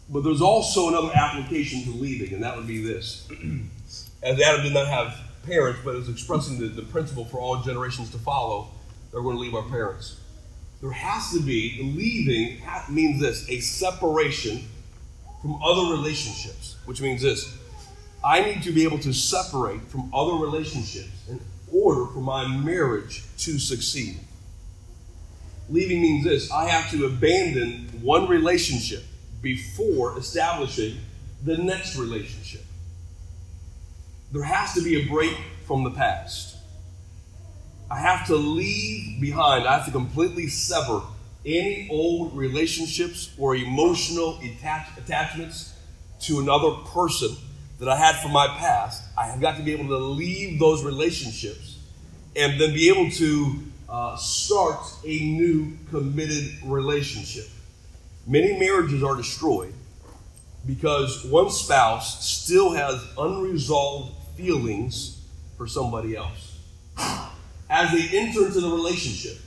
But 0.09 0.23
there's 0.23 0.41
also 0.41 0.89
another 0.89 1.11
application 1.13 1.83
to 1.83 1.89
leaving, 1.91 2.33
and 2.33 2.43
that 2.43 2.55
would 2.55 2.67
be 2.67 2.83
this. 2.83 3.27
As 4.23 4.39
Adam 4.41 4.63
did 4.63 4.73
not 4.73 4.87
have 4.87 5.15
parents, 5.45 5.79
but 5.83 5.95
is 5.95 6.09
expressing 6.09 6.59
the, 6.59 6.67
the 6.67 6.81
principle 6.81 7.25
for 7.25 7.37
all 7.37 7.57
generations 7.61 8.09
to 8.11 8.17
follow 8.17 8.69
that 9.11 9.17
we're 9.17 9.23
going 9.23 9.35
to 9.37 9.41
leave 9.41 9.55
our 9.55 9.69
parents. 9.69 10.19
There 10.81 10.91
has 10.91 11.31
to 11.31 11.41
be, 11.41 11.79
leaving 11.95 12.61
means 12.89 13.21
this 13.21 13.47
a 13.49 13.59
separation 13.59 14.67
from 15.41 15.61
other 15.63 15.93
relationships, 15.93 16.77
which 16.85 17.01
means 17.01 17.21
this 17.21 17.57
I 18.23 18.41
need 18.41 18.63
to 18.63 18.71
be 18.71 18.83
able 18.83 18.99
to 18.99 19.13
separate 19.13 19.81
from 19.83 20.13
other 20.13 20.33
relationships 20.33 21.11
in 21.29 21.41
order 21.71 22.05
for 22.07 22.19
my 22.19 22.47
marriage 22.47 23.23
to 23.39 23.59
succeed. 23.59 24.19
Leaving 25.69 26.01
means 26.01 26.23
this 26.23 26.51
I 26.51 26.67
have 26.67 26.89
to 26.91 27.05
abandon 27.05 27.87
one 28.01 28.27
relationship 28.27 29.03
before 29.43 30.17
establishing 30.17 30.97
the 31.43 31.57
next 31.57 31.95
relationship. 31.97 32.63
There 34.31 34.43
has 34.43 34.73
to 34.73 34.81
be 34.81 35.03
a 35.03 35.07
break 35.07 35.37
from 35.67 35.83
the 35.83 35.91
past. 35.91 36.57
I 37.91 37.99
have 37.99 38.25
to 38.27 38.35
leave 38.35 39.21
behind, 39.21 39.67
I 39.67 39.77
have 39.77 39.85
to 39.85 39.91
completely 39.91 40.47
sever 40.47 41.01
any 41.45 41.87
old 41.91 42.35
relationships 42.35 43.31
or 43.37 43.55
emotional 43.55 44.39
attach- 44.41 44.97
attachments 44.97 45.73
to 46.21 46.39
another 46.39 46.71
person 46.87 47.35
that 47.79 47.89
I 47.89 47.97
had 47.97 48.15
from 48.15 48.31
my 48.31 48.47
past. 48.47 49.03
I 49.17 49.27
have 49.27 49.41
got 49.41 49.57
to 49.57 49.61
be 49.61 49.73
able 49.73 49.89
to 49.89 49.97
leave 49.97 50.57
those 50.57 50.83
relationships 50.83 51.77
and 52.35 52.59
then 52.59 52.73
be 52.73 52.89
able 52.89 53.11
to 53.11 53.59
uh, 53.89 54.15
start 54.15 54.79
a 55.05 55.19
new 55.19 55.77
committed 55.91 56.53
relationship. 56.63 57.47
Many 58.25 58.57
marriages 58.57 59.03
are 59.03 59.15
destroyed 59.15 59.73
because 60.65 61.25
one 61.25 61.49
spouse 61.49 62.25
still 62.25 62.71
has 62.71 63.05
unresolved 63.17 64.15
feelings 64.37 65.21
for 65.57 65.67
somebody 65.67 66.15
else. 66.15 66.57
As 67.69 67.91
they 67.91 68.17
enter 68.17 68.45
into 68.45 68.61
the 68.61 68.69
relationship, 68.69 69.37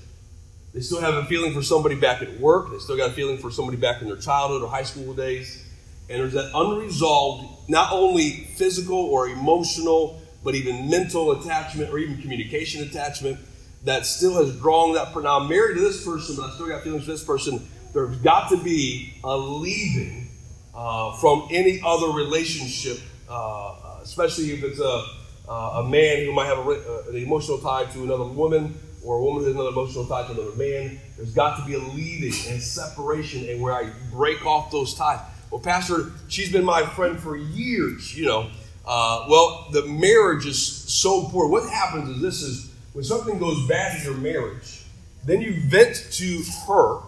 they 0.75 0.81
still 0.81 1.01
have 1.01 1.15
a 1.15 1.25
feeling 1.25 1.55
for 1.55 1.63
somebody 1.63 1.95
back 1.95 2.21
at 2.21 2.39
work. 2.39 2.71
They 2.71 2.79
still 2.79 2.99
got 2.99 3.11
a 3.11 3.13
feeling 3.15 3.39
for 3.39 3.51
somebody 3.51 3.79
back 3.79 4.03
in 4.03 4.09
their 4.09 4.19
childhood 4.19 4.63
or 4.63 4.69
high 4.69 4.83
school 4.83 5.15
days. 5.15 5.65
And 6.11 6.21
there's 6.21 6.35
that 6.35 6.51
unresolved, 6.55 7.71
not 7.71 7.93
only 7.93 8.31
physical 8.57 8.99
or 8.99 9.29
emotional, 9.29 10.21
but 10.45 10.55
even 10.55 10.91
mental 10.91 11.33
attachment 11.33 11.91
or 11.91 11.99
even 11.99 12.21
communication 12.21 12.83
attachment 12.83 13.39
that 13.85 14.05
still 14.05 14.45
has 14.45 14.55
drawn 14.61 14.93
that. 14.95 15.13
For 15.13 15.23
Now 15.23 15.41
I'm 15.41 15.49
married 15.49 15.77
to 15.77 15.81
this 15.81 16.05
person, 16.05 16.37
but 16.37 16.51
I 16.51 16.55
still 16.55 16.69
got 16.69 16.83
feelings 16.83 17.05
for 17.05 17.13
this 17.13 17.25
person. 17.25 17.67
There's 17.97 18.19
got 18.19 18.51
to 18.51 18.59
be 18.59 19.15
a 19.25 19.35
leaving 19.35 20.29
uh, 20.75 21.17
from 21.17 21.49
any 21.51 21.81
other 21.83 22.09
relationship, 22.09 22.99
uh, 23.27 24.01
especially 24.03 24.51
if 24.51 24.63
it's 24.63 24.79
a, 24.79 25.03
uh, 25.49 25.83
a 25.83 25.89
man 25.89 26.27
who 26.27 26.33
might 26.35 26.45
have 26.45 26.59
a, 26.59 26.71
uh, 26.71 27.09
an 27.09 27.17
emotional 27.17 27.57
tie 27.57 27.87
to 27.87 28.03
another 28.05 28.27
woman 28.27 28.79
or 29.03 29.17
a 29.17 29.23
woman 29.23 29.41
who 29.41 29.47
has 29.47 29.55
another 29.55 29.71
emotional 29.71 30.05
tie 30.05 30.27
to 30.27 30.33
another 30.33 30.55
man. 30.57 31.01
There's 31.17 31.33
got 31.33 31.59
to 31.59 31.65
be 31.65 31.73
a 31.73 31.79
leaving 31.79 32.35
and 32.53 32.61
separation 32.61 33.49
and 33.49 33.63
where 33.63 33.73
I 33.73 33.91
break 34.13 34.45
off 34.45 34.71
those 34.71 34.93
ties. 34.93 35.21
Well, 35.51 35.63
Pastor, 35.63 36.13
she's 36.29 36.53
been 36.53 36.67
my 36.67 36.83
friend 36.83 37.19
for 37.19 37.35
years, 37.35 38.15
you 38.15 38.27
know. 38.27 38.51
Uh, 38.87 39.25
well, 39.31 39.69
the 39.73 39.87
marriage 39.87 40.45
is 40.45 40.63
so 40.63 41.25
important. 41.25 41.51
What 41.51 41.73
happens 41.73 42.11
is 42.11 42.21
this 42.21 42.43
is 42.43 42.75
when 42.93 43.05
something 43.05 43.39
goes 43.39 43.67
bad 43.67 43.97
in 43.97 44.05
your 44.05 44.21
marriage, 44.21 44.85
then 45.25 45.41
you 45.41 45.59
vent 45.63 46.09
to 46.13 46.43
her 46.69 47.01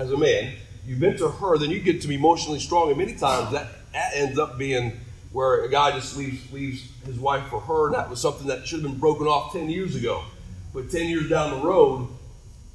as 0.00 0.10
a 0.10 0.16
man, 0.16 0.54
you 0.86 0.96
vent 0.96 1.18
to 1.18 1.28
her, 1.28 1.58
then 1.58 1.70
you 1.70 1.78
get 1.78 2.00
to 2.00 2.08
be 2.08 2.14
emotionally 2.14 2.58
strong. 2.58 2.88
And 2.88 2.96
many 2.96 3.14
times 3.16 3.52
that, 3.52 3.68
that 3.92 4.12
ends 4.14 4.38
up 4.38 4.56
being 4.56 4.98
where 5.30 5.62
a 5.62 5.68
guy 5.68 5.92
just 5.92 6.16
leaves, 6.16 6.50
leaves 6.50 6.90
his 7.04 7.18
wife 7.18 7.46
for 7.48 7.60
her. 7.60 7.86
And 7.86 7.94
that 7.94 8.08
was 8.08 8.18
something 8.18 8.46
that 8.46 8.66
should 8.66 8.80
have 8.80 8.90
been 8.90 8.98
broken 8.98 9.26
off 9.26 9.52
10 9.52 9.68
years 9.68 9.94
ago. 9.94 10.24
But 10.72 10.90
10 10.90 11.08
years 11.08 11.28
down 11.28 11.50
the 11.50 11.66
road, 11.66 12.08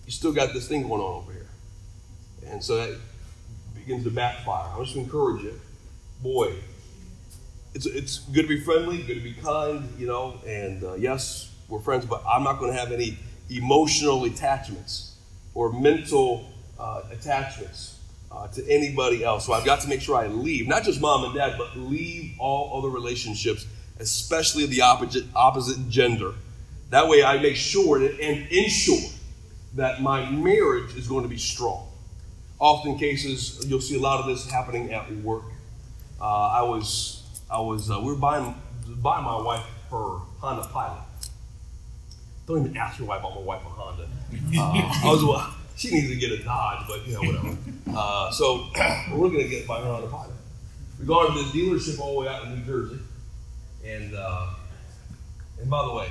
you 0.06 0.12
still 0.12 0.34
got 0.34 0.54
this 0.54 0.68
thing 0.68 0.84
going 0.84 1.02
on 1.02 1.24
over 1.24 1.34
here. 1.34 1.50
And 2.46 2.64
so 2.64 2.78
that 2.78 2.96
begins 3.74 4.04
to 4.04 4.12
backfire. 4.12 4.70
I 4.76 4.84
just 4.84 4.96
encourage 4.96 5.42
you, 5.42 5.60
boy, 6.22 6.54
it's, 7.74 7.88
it's 7.88 8.20
good 8.20 8.44
to 8.44 8.48
be 8.48 8.60
friendly, 8.60 9.02
good 9.02 9.16
to 9.16 9.22
be 9.22 9.34
kind, 9.34 9.90
you 9.98 10.06
know, 10.06 10.40
and 10.46 10.84
uh, 10.84 10.94
yes, 10.94 11.52
we're 11.70 11.80
friends, 11.80 12.06
but 12.06 12.22
I'm 12.30 12.44
not 12.44 12.60
going 12.60 12.72
to 12.72 12.80
have 12.80 12.92
any 12.92 13.18
emotional 13.50 14.26
attachments 14.26 15.16
or 15.56 15.74
mental 15.74 16.52
uh, 16.80 17.04
attachments 17.12 18.00
uh, 18.32 18.48
to 18.48 18.68
anybody 18.70 19.24
else. 19.24 19.46
So 19.46 19.54
I've 19.54 19.66
got 19.66 19.82
to 19.82 19.88
make 19.88 20.02
sure 20.02 20.18
I 20.18 20.28
leave, 20.28 20.68
not 20.68 20.84
just 20.84 21.00
mom 21.02 21.24
and 21.24 21.34
dad, 21.34 21.56
but 21.58 21.78
leave 21.78 22.36
all 22.40 22.78
other 22.78 22.90
relationships, 22.90 23.66
especially 24.00 24.66
the 24.66 24.82
opposite, 24.82 25.26
opposite 25.36 25.90
gender. 25.90 26.34
That 26.90 27.08
way 27.08 27.24
I 27.24 27.38
make 27.42 27.56
sure 27.56 28.00
that, 28.00 28.20
and 28.20 28.48
ensure 28.52 29.10
that 29.76 30.02
my 30.02 30.30
marriage 30.30 30.96
is 30.96 31.08
going 31.08 31.24
to 31.24 31.30
be 31.30 31.38
strong. 31.38 31.88
Often 32.60 32.98
cases, 32.98 33.66
you'll 33.68 33.82
see 33.82 33.98
a 33.98 34.00
lot 34.00 34.20
of 34.20 34.26
this 34.28 34.50
happening 34.50 34.94
at 34.94 35.12
work. 35.18 35.44
Uh, 36.22 36.26
I 36.26 36.62
was, 36.62 37.24
I 37.52 37.60
was, 37.60 37.92
uh, 37.92 38.00
we 38.00 38.08
were 38.08 38.16
buying, 38.16 38.56
buying 39.02 39.26
my 39.26 39.42
wife 39.42 39.66
her 39.92 40.20
Honda 40.40 40.68
Pilot. 40.72 41.02
Don't 42.48 42.60
even 42.60 42.78
ask 42.78 43.00
your 43.00 43.08
wife 43.08 43.20
about 43.20 43.36
my 43.36 43.42
wife 43.42 43.62
a 43.66 43.70
Honda. 43.70 44.08
Uh, 44.58 44.62
I 44.62 45.06
was, 45.06 45.54
she 45.76 45.92
needs 45.92 46.10
to 46.10 46.16
get 46.16 46.32
a 46.32 46.44
Dodge, 46.44 46.86
but 46.88 47.06
you 47.08 47.14
know 47.14 47.22
whatever. 47.22 47.58
Uh, 47.98 48.30
so 48.30 48.68
we're 49.14 49.30
going 49.30 49.44
to 49.44 49.48
get 49.48 49.66
buy 49.66 49.80
her 49.80 49.86
Honda 49.86 50.08
Pilot. 50.08 50.32
We 51.00 51.06
go 51.06 51.26
to 51.28 51.32
the 51.34 51.58
dealership 51.58 51.98
all 51.98 52.14
the 52.16 52.20
way 52.20 52.28
out 52.28 52.44
in 52.44 52.56
New 52.56 52.66
Jersey, 52.66 53.00
and 53.86 54.14
uh, 54.14 54.48
and 55.62 55.70
by 55.70 55.86
the 55.86 55.94
way, 55.94 56.10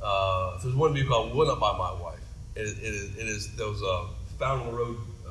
uh, 0.00 0.52
if 0.56 0.62
there's 0.62 0.76
one 0.76 0.94
vehicle 0.94 1.16
I 1.16 1.34
would 1.34 1.48
not 1.48 1.58
buy 1.58 1.72
my 1.76 1.92
wife, 2.00 2.20
it, 2.54 2.60
it, 2.60 2.94
is, 2.94 3.16
it 3.16 3.26
is 3.26 3.56
those 3.56 3.82
uh, 3.82 4.04
found 4.38 4.60
on 4.60 4.66
the 4.68 4.72
road. 4.78 4.96
Uh, 5.26 5.30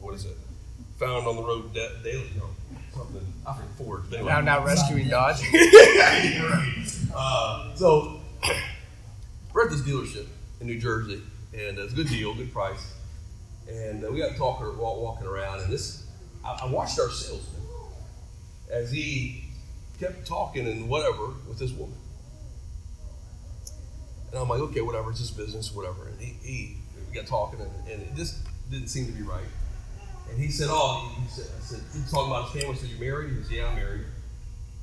what 0.00 0.14
is 0.14 0.24
it? 0.24 0.36
Found 1.00 1.26
on 1.26 1.36
the 1.36 1.42
road 1.42 1.74
da- 1.74 2.02
daily? 2.02 2.30
No, 2.38 2.48
something. 2.94 3.20
I 3.46 3.52
forget 3.54 3.70
Ford. 3.76 4.02
but 4.08 4.20
Anyway. 4.20 4.32
Now, 4.32 4.40
now 4.40 4.64
rescuing 4.64 5.08
Dodge. 5.08 5.42
Uh, 7.18 7.74
so 7.76 8.20
we're 9.54 9.64
at 9.64 9.70
this 9.70 9.80
dealership 9.80 10.26
in 10.60 10.66
New 10.66 10.78
Jersey, 10.78 11.22
and 11.52 11.78
it's 11.78 11.92
a 11.92 11.96
good 11.96 12.08
deal, 12.08 12.34
good 12.34 12.52
price. 12.52 12.94
And 13.68 14.04
uh, 14.04 14.10
we 14.10 14.18
got 14.18 14.36
talking, 14.36 14.66
walk, 14.78 15.00
walking 15.00 15.26
around, 15.26 15.60
and 15.60 15.72
this, 15.72 16.06
I, 16.44 16.60
I 16.62 16.66
watched 16.66 16.98
our 16.98 17.10
salesman 17.10 17.62
as 18.70 18.90
he 18.90 19.44
kept 19.98 20.26
talking 20.26 20.66
and 20.66 20.88
whatever 20.88 21.28
with 21.48 21.58
this 21.58 21.72
woman. 21.72 21.96
And 24.30 24.40
I'm 24.40 24.48
like, 24.48 24.60
okay, 24.60 24.80
whatever, 24.80 25.10
it's 25.10 25.20
his 25.20 25.30
business, 25.30 25.74
whatever. 25.74 26.08
And 26.08 26.20
he, 26.20 26.36
he 26.42 26.76
we 27.08 27.14
got 27.14 27.26
talking, 27.26 27.60
and, 27.60 27.70
and 27.88 28.02
it 28.02 28.14
just 28.14 28.38
didn't 28.70 28.88
seem 28.88 29.06
to 29.06 29.12
be 29.12 29.22
right. 29.22 29.44
And 30.30 30.38
he 30.38 30.50
said, 30.50 30.68
oh, 30.70 31.16
he 31.22 31.28
said, 31.28 31.46
I 31.56 31.60
said, 31.60 31.80
he 31.92 32.00
was 32.00 32.10
talking 32.10 32.32
about 32.32 32.50
his 32.50 32.62
family. 32.62 32.76
I 32.76 32.80
said, 32.80 32.90
you 32.90 32.98
married? 32.98 33.36
He 33.36 33.42
said, 33.44 33.52
yeah, 33.52 33.68
I'm 33.68 33.76
married. 33.76 34.04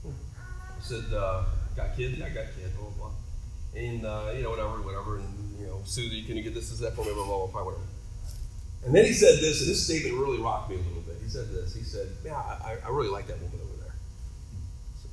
I 0.05 0.81
said, 0.81 1.13
uh, 1.13 1.43
got 1.75 1.95
kids? 1.95 2.17
Yeah, 2.17 2.25
I 2.25 2.29
got 2.29 2.45
kids, 2.55 2.73
blah. 2.77 2.89
And, 3.75 4.05
uh, 4.05 4.31
you 4.35 4.43
know, 4.43 4.51
whatever, 4.51 4.81
whatever. 4.81 5.17
And, 5.17 5.59
you 5.59 5.65
know, 5.65 5.81
Susie, 5.85 6.23
can 6.23 6.37
you 6.37 6.43
get 6.43 6.53
this, 6.53 6.69
this, 6.69 6.79
that 6.79 6.93
for 6.95 7.03
me, 7.03 7.13
blah, 7.13 7.25
blah, 7.25 7.37
blah, 7.37 7.47
fine, 7.47 7.65
whatever. 7.65 7.83
And 8.85 8.93
then 8.93 9.05
he 9.05 9.13
said 9.13 9.39
this, 9.39 9.61
and 9.61 9.69
this 9.69 9.85
statement 9.85 10.15
really 10.15 10.39
rocked 10.39 10.69
me 10.69 10.75
a 10.75 10.79
little 10.79 11.01
bit. 11.01 11.15
He 11.23 11.29
said 11.29 11.49
this. 11.51 11.73
He 11.73 11.83
said, 11.83 12.09
man, 12.23 12.33
I, 12.33 12.77
I 12.85 12.89
really 12.89 13.09
like 13.09 13.27
that 13.27 13.41
woman 13.41 13.59
over 13.63 13.81
there. 13.81 13.95
Said, 15.01 15.11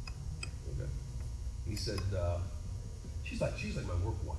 okay. 0.76 0.90
He 1.68 1.76
said, 1.76 2.00
uh, 2.16 2.38
she's 3.24 3.40
like, 3.40 3.56
she's 3.56 3.76
like 3.76 3.86
my 3.86 3.94
work 4.04 4.16
wife. 4.26 4.38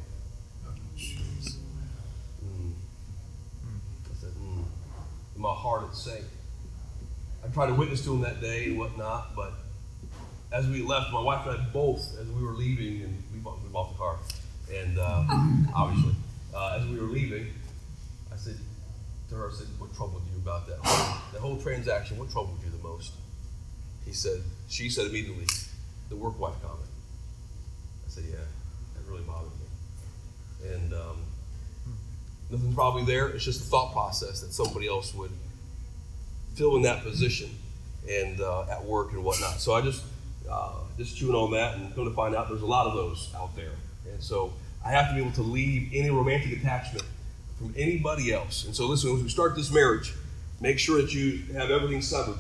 Mm. 2.46 2.74
I 3.64 4.14
said, 4.20 4.32
mm. 4.32 4.66
In 5.36 5.42
my 5.42 5.54
heart, 5.54 5.86
it's 5.88 6.04
sank. 6.04 6.26
I 7.44 7.48
tried 7.48 7.68
to 7.68 7.74
witness 7.74 8.04
to 8.04 8.14
him 8.14 8.22
that 8.22 8.42
day 8.42 8.66
and 8.66 8.78
whatnot, 8.78 9.36
but 9.36 9.54
as 10.52 10.68
we 10.68 10.84
left, 10.84 11.12
my 11.12 11.22
wife 11.22 11.48
and 11.48 11.58
I 11.58 11.66
both, 11.70 12.18
as 12.20 12.28
we 12.28 12.44
were 12.44 12.52
leaving, 12.52 13.02
and 13.04 13.24
bought, 13.44 13.62
we 13.64 13.70
bought 13.70 13.92
the 13.92 13.98
car, 13.98 14.18
and 14.74 14.98
uh, 14.98 15.24
obviously, 15.76 16.16
uh, 16.54 16.78
as 16.80 16.88
we 16.88 17.00
were 17.00 17.08
leaving, 17.08 17.48
I 18.32 18.38
said 18.38 18.58
to 19.30 19.36
her, 19.36 19.50
I 19.50 19.54
said, 19.54 19.68
"What 19.78 19.94
troubled 19.96 20.24
you 20.32 20.38
about 20.38 20.68
that 20.68 20.78
whole, 20.84 21.42
whole 21.42 21.62
transaction? 21.62 22.18
What 22.18 22.32
troubled 22.32 22.60
you 22.64 22.70
the 22.70 22.84
most?" 22.88 23.14
He 24.06 24.14
said, 24.14 24.42
"She 24.70 24.90
said 24.90 25.08
immediately, 25.08 25.46
the 26.10 26.16
work 26.16 26.40
wife 26.40 26.56
comment." 26.62 26.90
I 28.06 28.10
said, 28.10 28.26
"Yeah, 28.30 28.38
that 28.96 29.12
really 29.12 29.24
bothered 29.24 29.52
me," 29.52 30.70
and 30.74 30.94
um, 30.94 31.18
nothing's 32.50 32.76
probably 32.76 33.06
there. 33.06 33.30
It's 33.30 33.46
just 33.46 33.62
a 33.62 33.64
thought 33.64 33.94
process 33.94 34.42
that 34.42 34.54
somebody 34.54 34.88
else 34.88 35.14
would 35.16 35.32
fill 36.56 36.76
in 36.76 36.82
that 36.84 37.04
position 37.04 37.50
and 38.10 38.42
uh, 38.42 38.70
at 38.70 38.84
work 38.84 39.14
and 39.14 39.24
whatnot. 39.24 39.60
So 39.60 39.74
I 39.74 39.82
just 39.82 40.04
uh, 40.52 40.72
just 40.98 41.18
chewing 41.18 41.36
on 41.36 41.52
that 41.52 41.76
and 41.76 41.96
going 41.96 42.10
to 42.10 42.14
find 42.14 42.36
out 42.36 42.50
there's 42.50 42.62
a 42.62 42.66
lot 42.68 42.88
of 42.88 42.94
those 42.94 43.32
out 43.36 43.56
there. 43.56 43.72
And 44.12 44.22
so 44.22 44.54
I 44.86 44.92
have 44.92 45.10
to 45.10 45.16
be 45.16 45.22
able 45.22 45.32
to 45.34 45.44
leave 45.44 45.92
any 45.94 46.10
romantic 46.10 46.58
attachment 46.58 47.06
from 47.58 47.74
anybody 47.78 48.34
else. 48.34 48.66
And 48.66 48.76
so 48.76 48.88
listen, 48.88 49.16
as 49.16 49.24
we 49.24 49.30
start 49.30 49.56
this 49.56 49.72
marriage, 49.72 50.14
make 50.60 50.80
sure 50.80 51.02
that 51.02 51.14
you 51.14 51.44
have 51.54 51.72
everything 51.72 52.02
severed 52.02 52.38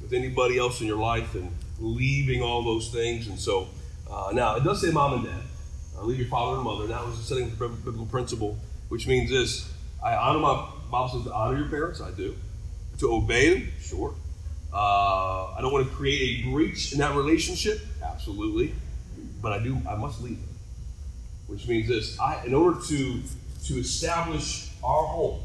with 0.00 0.12
anybody 0.12 0.58
else 0.58 0.80
in 0.80 0.86
your 0.86 0.98
life 0.98 1.34
and 1.34 1.50
leaving 1.78 2.42
all 2.42 2.62
those 2.62 2.88
things. 2.88 3.26
And 3.28 3.38
so 3.38 3.68
uh, 4.10 4.30
now 4.32 4.56
it 4.56 4.64
does 4.64 4.80
say 4.80 4.90
mom 4.90 5.14
and 5.14 5.24
dad. 5.24 5.42
Uh, 5.96 6.04
leave 6.04 6.18
your 6.18 6.28
father 6.28 6.56
and 6.56 6.64
mother. 6.64 6.86
That 6.86 7.04
was 7.04 7.18
setting 7.18 7.50
the 7.50 7.56
biblical 7.56 8.06
principle, 8.06 8.56
which 8.88 9.06
means 9.06 9.30
this: 9.30 9.70
I 10.02 10.14
honor 10.14 10.38
my 10.38 10.68
Bible 10.90 11.08
says 11.08 11.24
to 11.24 11.32
honor 11.32 11.58
your 11.58 11.68
parents. 11.68 12.00
I 12.00 12.10
do. 12.12 12.34
To 12.98 13.12
obey 13.12 13.54
them, 13.54 13.72
sure. 13.80 14.14
Uh, 14.72 15.52
I 15.54 15.58
don't 15.60 15.72
want 15.72 15.88
to 15.88 15.94
create 15.94 16.44
a 16.44 16.50
breach 16.50 16.92
in 16.92 16.98
that 16.98 17.14
relationship, 17.14 17.80
absolutely. 18.02 18.74
But 19.40 19.52
I 19.52 19.62
do. 19.62 19.80
I 19.88 19.96
must 19.96 20.22
leave 20.22 20.38
which 21.52 21.68
means 21.68 21.86
this: 21.86 22.18
I, 22.18 22.44
in 22.46 22.54
order 22.54 22.80
to 22.88 23.22
to 23.66 23.74
establish 23.74 24.70
our 24.82 25.04
home 25.04 25.40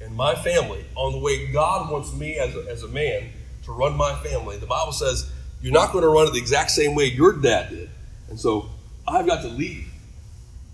and 0.00 0.14
my 0.16 0.34
family 0.34 0.84
on 0.96 1.12
the 1.12 1.18
way 1.18 1.52
God 1.52 1.90
wants 1.92 2.12
me 2.14 2.36
as 2.38 2.56
a, 2.56 2.66
as 2.68 2.82
a 2.82 2.88
man 2.88 3.28
to 3.64 3.72
run 3.72 3.96
my 3.96 4.14
family, 4.20 4.56
the 4.56 4.66
Bible 4.66 4.92
says 4.92 5.30
you're 5.60 5.74
not 5.74 5.92
going 5.92 6.02
to 6.02 6.08
run 6.08 6.26
it 6.26 6.32
the 6.32 6.38
exact 6.38 6.70
same 6.70 6.94
way 6.94 7.04
your 7.04 7.34
dad 7.34 7.70
did. 7.70 7.90
And 8.30 8.40
so 8.40 8.70
I've 9.06 9.26
got 9.26 9.42
to 9.42 9.48
lead 9.48 9.84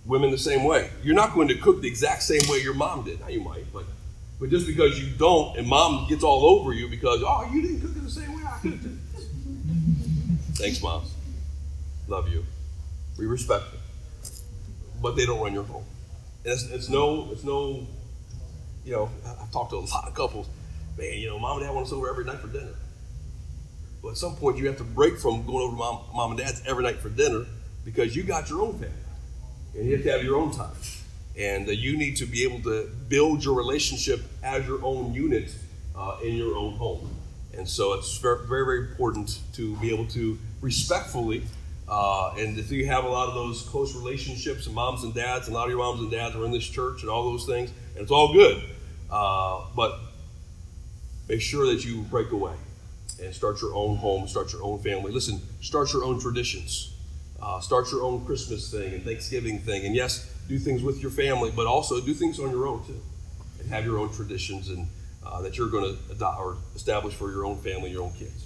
women 0.07 0.31
the 0.31 0.39
same 0.39 0.65
way. 0.65 0.91
You're 1.03 1.15
not 1.15 1.35
going 1.35 1.49
to 1.49 1.57
cook 1.57 1.81
the 1.81 1.89
exact 1.89 2.23
same 2.23 2.43
way 2.49 2.59
your 2.61 2.75
mom 2.75 3.05
did. 3.05 3.21
Now 3.21 3.29
you 3.29 3.41
might, 3.41 3.71
but 3.73 3.85
but 4.41 4.51
just 4.51 4.67
because 4.67 5.01
you 5.01 5.11
don't 5.17 5.57
and 5.57 5.67
mom 5.67 6.07
gets 6.09 6.23
all 6.23 6.45
over 6.45 6.73
you 6.73 6.89
because 6.89 7.23
oh 7.25 7.49
you 7.53 7.63
didn't 7.63 7.81
cook 7.81 7.97
it 7.97 8.05
the 8.05 8.11
same 8.11 8.35
way 8.37 8.43
I 8.45 8.59
cooked 8.59 8.85
it. 8.85 8.91
Thanks, 10.55 10.83
mom. 10.83 11.05
Love 12.09 12.29
you. 12.29 12.45
We 13.19 13.27
respect 13.27 13.65
them, 13.71 13.81
but 15.01 15.17
they 15.17 15.27
don't 15.27 15.41
run 15.41 15.53
your 15.55 15.65
home. 15.65 15.85
And 16.45 16.53
it's, 16.53 16.71
it's 16.71 16.89
no 16.89 17.29
it's 17.33 17.45
no. 17.45 17.87
You 18.85 18.93
know, 18.93 19.11
I've 19.41 19.51
talked 19.51 19.71
to 19.71 19.77
a 19.77 19.79
lot 19.95 20.07
of 20.07 20.15
couples. 20.15 20.47
Man, 20.99 21.19
you 21.19 21.29
know, 21.29 21.39
mom 21.39 21.59
and 21.59 21.67
dad 21.67 21.75
want 21.75 21.87
us 21.87 21.93
over 21.93 22.09
every 22.09 22.25
night 22.25 22.39
for 22.39 22.49
dinner. 22.49 22.75
But 24.03 24.11
at 24.11 24.17
some 24.19 24.37
point, 24.37 24.59
you 24.59 24.67
have 24.67 24.77
to 24.77 24.85
break 24.85 25.19
from 25.19 25.47
going 25.47 25.63
over 25.63 25.73
to 25.73 25.79
mom, 25.79 26.01
mom 26.15 26.31
and 26.33 26.39
dad's 26.41 26.63
every 26.67 26.85
night 26.85 26.99
for 26.99 27.09
dinner 27.09 27.47
because 27.85 28.15
you 28.15 28.23
got 28.23 28.51
your 28.51 28.61
own 28.63 28.75
family 28.75 28.95
and 29.75 29.87
you 29.87 29.97
have 29.97 30.05
to 30.05 30.13
have 30.13 30.23
your 30.23 30.37
own 30.37 30.53
time. 30.53 30.75
And 31.39 31.69
you 31.69 31.97
need 31.97 32.17
to 32.17 32.27
be 32.27 32.45
able 32.45 32.61
to 32.61 32.89
build 33.09 33.45
your 33.45 33.55
relationship 33.55 34.23
as 34.43 34.67
your 34.67 34.85
own 34.85 35.15
unit 35.15 35.51
uh, 35.97 36.19
in 36.23 36.35
your 36.35 36.57
own 36.57 36.75
home. 36.75 37.11
And 37.57 37.69
so 37.69 37.93
it's 37.95 38.19
very, 38.19 38.47
very, 38.47 38.65
very 38.65 38.79
important 38.91 39.39
to 39.55 39.77
be 39.77 39.93
able 39.93 40.07
to 40.09 40.39
respectfully, 40.61 41.43
uh, 41.89 42.35
and 42.39 42.59
if 42.59 42.71
you 42.73 42.87
have 42.87 43.05
a 43.05 43.09
lot 43.09 43.29
of 43.29 43.35
those 43.35 43.63
close 43.63 43.95
relationships, 43.95 44.67
and 44.67 44.75
moms 44.75 45.05
and 45.05 45.15
dads, 45.15 45.47
and 45.47 45.55
a 45.55 45.59
lot 45.59 45.65
of 45.65 45.71
your 45.71 45.79
moms 45.79 46.01
and 46.01 46.11
dads 46.11 46.35
are 46.35 46.45
in 46.45 46.51
this 46.51 46.67
church 46.67 47.03
and 47.03 47.11
all 47.11 47.31
those 47.31 47.47
things, 47.47 47.71
and 47.95 48.03
it's 48.03 48.11
all 48.11 48.33
good. 48.33 48.63
Uh, 49.11 49.63
but 49.77 49.99
make 51.29 51.41
sure 51.41 51.67
that 51.67 51.85
you 51.85 52.03
break 52.03 52.33
away 52.33 52.55
and 53.23 53.35
start 53.35 53.61
your 53.63 53.75
own 53.75 53.97
home, 53.97 54.27
start 54.27 54.53
your 54.53 54.63
own 54.63 54.79
family. 54.81 55.13
Listen, 55.13 55.41
start 55.61 55.93
your 55.93 56.05
own 56.05 56.19
traditions. 56.21 56.95
Uh, 57.41 57.61
start 57.61 57.91
your 57.93 58.03
own 58.03 58.25
Christmas 58.25 58.71
thing 58.71 58.95
and 58.95 59.05
Thanksgiving 59.05 59.59
thing. 59.59 59.85
And 59.85 59.95
yes, 59.95 60.34
do 60.49 60.59
things 60.59 60.83
with 60.83 61.01
your 61.01 61.11
family, 61.11 61.53
but 61.55 61.67
also 61.67 62.01
do 62.01 62.15
things 62.15 62.39
on 62.39 62.51
your 62.51 62.67
own 62.67 62.85
too. 62.87 63.01
And 63.61 63.69
have 63.71 63.85
your 63.85 63.99
own 63.99 64.13
traditions 64.13 64.69
and 64.69 64.87
uh, 65.25 65.41
that 65.43 65.57
you're 65.57 65.69
going 65.69 65.85
to 65.85 66.13
adopt 66.13 66.41
or 66.41 66.57
establish 66.75 67.15
for 67.15 67.31
your 67.31 67.45
own 67.47 67.57
family, 67.59 67.91
your 67.91 68.03
own 68.03 68.13
kids. 68.13 68.45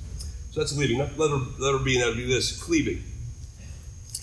So 0.51 0.61
that's 0.61 0.77
leaving. 0.77 0.99
Letter, 0.99 1.37
letter 1.59 1.79
B, 1.79 1.99
now 1.99 2.13
do 2.13 2.27
this 2.27 2.61
cleaving. 2.61 3.03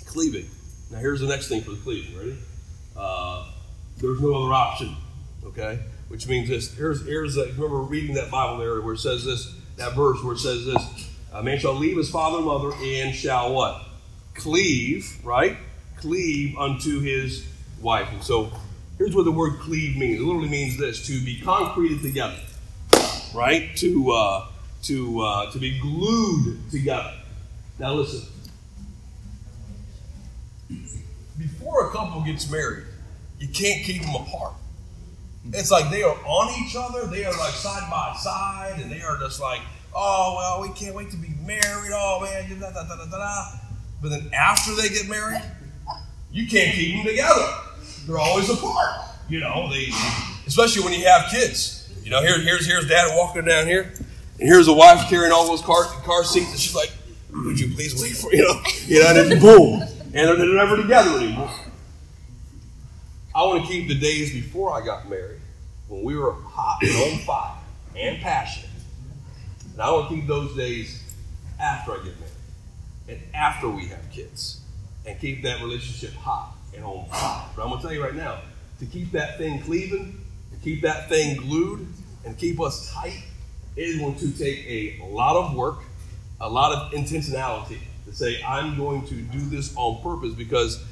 Cleaving. 0.06 0.50
Now 0.92 1.00
here's 1.00 1.20
the 1.20 1.28
next 1.28 1.48
thing 1.48 1.62
for 1.62 1.72
the 1.72 1.78
cleaving. 1.78 2.18
Ready? 2.18 2.38
Uh, 2.96 3.52
there's 3.98 4.22
no 4.22 4.34
other 4.34 4.54
option. 4.54 4.96
Okay? 5.46 5.80
Which 6.08 6.28
means 6.28 6.50
this. 6.50 6.74
Here's, 6.76 7.06
here's 7.06 7.38
a, 7.38 7.46
remember 7.48 7.82
reading 7.82 8.16
that 8.16 8.32
Bible 8.32 8.58
there 8.58 8.82
where 8.82 8.94
it 8.94 9.00
says 9.00 9.26
this, 9.26 9.54
that 9.78 9.96
verse 9.96 10.24
where 10.24 10.34
it 10.34 10.40
says 10.40 10.66
this 10.66 11.10
A 11.34 11.44
man 11.44 11.60
shall 11.60 11.74
leave 11.74 11.98
his 11.98 12.10
father 12.10 12.38
and 12.38 12.46
mother 12.46 12.72
and 12.82 13.14
shall 13.14 13.54
what? 13.54 13.82
Cleave, 14.34 15.20
right? 15.24 15.58
Cleave 15.98 16.58
unto 16.58 17.02
his 17.02 17.46
wife. 17.86 18.12
And 18.12 18.22
so 18.22 18.52
here's 18.98 19.16
what 19.16 19.24
the 19.24 19.32
word 19.32 19.60
cleave 19.60 19.96
means. 19.96 20.20
It 20.20 20.24
literally 20.24 20.50
means 20.50 20.78
this 20.78 21.06
to 21.08 21.24
be 21.24 21.40
concreted 21.40 22.02
together, 22.02 22.40
right? 23.34 23.74
To, 23.78 24.12
uh, 24.12 24.48
to, 24.84 25.22
uh, 25.22 25.52
to 25.52 25.60
be 25.60 25.80
glued 25.80 26.60
together. 26.72 27.14
Now 27.80 27.94
listen. 27.94 28.28
Before 31.38 31.90
a 31.90 31.92
couple 31.92 32.22
gets 32.22 32.50
married, 32.50 32.86
you 33.40 33.48
can't 33.50 33.86
keep 33.86 34.02
them 34.02 34.16
apart. 34.16 34.54
It's 35.54 35.70
like 35.70 35.92
they 35.92 36.02
are 36.02 36.18
on 36.26 36.64
each 36.64 36.76
other. 36.76 37.06
They 37.06 37.24
are 37.24 37.38
like 37.38 37.54
side 37.54 37.90
by 37.92 38.16
side, 38.18 38.80
and 38.82 38.92
they 38.92 39.02
are 39.02 39.18
just 39.20 39.40
like, 39.40 39.60
oh 39.94 40.36
well, 40.38 40.62
we 40.68 40.74
can't 40.74 40.96
wait 40.96 41.12
to 41.12 41.18
be 41.18 41.30
married. 41.46 41.92
Oh 41.94 42.22
man, 42.24 42.60
da 42.60 42.72
da 42.72 43.06
da. 43.06 43.46
But 44.02 44.10
then 44.10 44.32
after 44.34 44.74
they 44.74 44.90
get 44.90 45.08
married, 45.08 45.42
you 46.32 46.48
can't 46.48 46.74
keep 46.74 46.96
them 46.96 47.06
together. 47.06 47.65
They're 48.06 48.20
always 48.20 48.50
apart. 48.50 49.02
You 49.30 49.40
know, 49.40 49.70
they, 49.72 49.90
especially 50.46 50.84
when 50.84 50.94
you 50.94 51.06
have 51.06 51.30
kids. 51.32 51.90
You 52.04 52.12
know, 52.12 52.22
here, 52.22 52.40
here's 52.40 52.68
here's 52.68 52.88
dad 52.88 53.16
walking 53.16 53.46
down 53.46 53.66
here, 53.66 53.92
and 54.40 54.48
here's 54.48 54.68
a 54.68 54.74
wife 54.74 55.10
carrying 55.10 55.32
all 55.32 55.48
those 55.48 55.62
car 55.62 55.86
car 56.04 56.24
seats, 56.24 56.52
and 56.52 56.60
she's 56.60 56.76
like, 56.76 56.92
"Would 57.32 57.60
you 57.60 57.74
please 57.74 58.00
wait 58.02 58.16
for 58.16 58.32
you 58.34 58.44
know?" 58.44 58.62
You 58.86 59.02
know, 59.02 59.10
and 59.10 59.32
then 59.32 59.40
boom, 59.40 59.82
and 59.82 60.14
they're 60.14 60.54
never 60.54 60.78
together 60.78 61.18
anymore. 61.18 61.50
I 63.34 63.44
want 63.44 63.66
to 63.66 63.68
keep 63.68 63.88
the 63.88 63.96
days 63.96 64.32
before 64.32 64.72
I 64.72 64.86
got 64.86 65.10
married, 65.10 65.42
when 65.88 66.04
we 66.04 66.16
were 66.16 66.34
hot 66.34 66.84
and 66.84 66.96
on 66.96 67.20
fire 67.26 67.58
and 67.98 68.22
passionate. 68.22 68.70
And 69.74 69.82
I 69.82 69.92
want 69.92 70.10
to 70.10 70.16
keep 70.16 70.28
those 70.28 70.56
days 70.56 71.02
after 71.60 71.94
I 71.94 71.98
get 71.98 72.20
married 72.20 72.32
and 73.08 73.20
after 73.34 73.70
we 73.70 73.88
have 73.88 74.10
kids 74.12 74.62
and 75.06 75.20
keep 75.20 75.44
that 75.44 75.62
relationship 75.62 76.14
hot 76.14 76.56
But 77.56 77.64
I'm 77.64 77.70
going 77.70 77.82
to 77.82 77.88
tell 77.88 77.94
you 77.94 78.04
right 78.04 78.16
now 78.16 78.40
to 78.80 78.86
keep 78.86 79.12
that 79.12 79.38
thing 79.38 79.62
cleaving, 79.62 80.20
to 80.52 80.58
keep 80.64 80.82
that 80.82 81.10
thing 81.10 81.38
glued, 81.38 81.88
and 82.26 82.38
keep 82.38 82.60
us 82.60 82.92
tight, 82.92 83.24
it 83.76 83.82
is 83.82 84.00
going 84.00 84.16
to 84.16 84.32
take 84.32 84.66
a 84.68 85.04
lot 85.06 85.36
of 85.36 85.56
work, 85.56 85.80
a 86.42 86.50
lot 86.50 86.74
of 86.74 86.92
intentionality 86.94 87.78
to 88.06 88.14
say, 88.14 88.42
I'm 88.44 88.78
going 88.78 89.06
to 89.08 89.16
do 89.16 89.40
this 89.40 89.74
on 89.76 90.02
purpose 90.02 90.34
because 90.34 90.84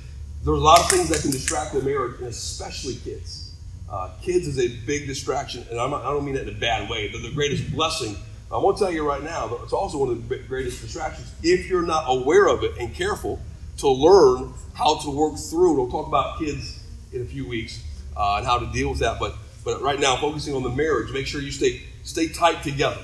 there's 0.44 0.60
a 0.60 0.62
lot 0.62 0.80
of 0.80 0.90
things 0.90 1.10
that 1.10 1.22
can 1.22 1.32
distract 1.32 1.74
the 1.74 1.82
marriage, 1.82 2.20
and 2.20 2.28
especially 2.28 2.96
kids. 2.96 3.56
Uh, 3.90 4.10
kids 4.22 4.48
is 4.48 4.60
a 4.60 4.68
big 4.86 5.06
distraction, 5.08 5.66
and 5.70 5.80
i 5.80 5.88
don't 5.88 6.26
mean 6.26 6.36
that 6.36 6.48
in 6.48 6.56
a 6.56 6.60
bad 6.60 6.90
way. 6.90 7.10
They're 7.10 7.22
the 7.22 7.32
greatest 7.34 7.72
blessing. 7.72 8.18
I 8.52 8.58
want 8.58 8.78
to 8.78 8.84
tell 8.84 8.94
you 8.94 9.08
right 9.08 9.24
now, 9.24 9.48
but 9.48 9.62
it's 9.64 9.74
also 9.74 10.00
one 10.00 10.10
of 10.10 10.30
the 10.30 10.38
greatest 10.40 10.82
distractions 10.82 11.32
if 11.44 11.70
you're 11.70 11.82
not 11.82 12.06
aware 12.08 12.48
of 12.48 12.64
it 12.64 12.74
and 12.80 12.94
careful 12.94 13.40
to 13.84 13.90
learn 13.90 14.54
how 14.74 14.98
to 15.00 15.10
work 15.10 15.38
through. 15.38 15.74
We'll 15.74 15.92
talk 15.92 16.08
about 16.08 16.40
kids 16.40 16.84
in 17.12 17.22
a 17.22 17.26
few 17.26 17.48
weeks 17.48 17.84
uh, 18.18 18.38
and 18.38 18.46
how 18.46 18.58
to 18.60 18.66
deal 18.72 18.90
with 18.90 19.00
that. 19.00 19.20
But 19.20 19.36
but 19.64 19.82
right 19.82 20.00
now, 20.00 20.18
focusing 20.18 20.56
on 20.56 20.64
the 20.64 20.70
marriage, 20.70 21.14
make 21.14 21.28
sure 21.28 21.42
you 21.42 21.52
stay 21.52 21.82
stay 22.04 22.28
tight 22.30 22.64
together 22.64 23.04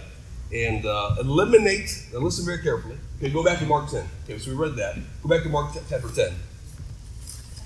and 0.54 0.86
uh, 0.86 1.16
eliminate. 1.20 2.08
Now, 2.12 2.20
listen 2.20 2.46
very 2.46 2.62
carefully. 2.64 2.98
Okay, 3.18 3.30
go 3.30 3.44
back 3.44 3.60
to 3.60 3.66
Mark 3.66 3.90
10. 3.90 4.06
Okay, 4.24 4.38
so 4.40 4.52
we 4.52 4.58
read 4.58 4.76
that. 4.78 4.98
Go 5.22 5.30
back 5.30 5.44
to 5.44 5.50
Mark 5.50 5.74
10, 5.74 5.84
chapter 5.90 6.10
10 6.10 6.34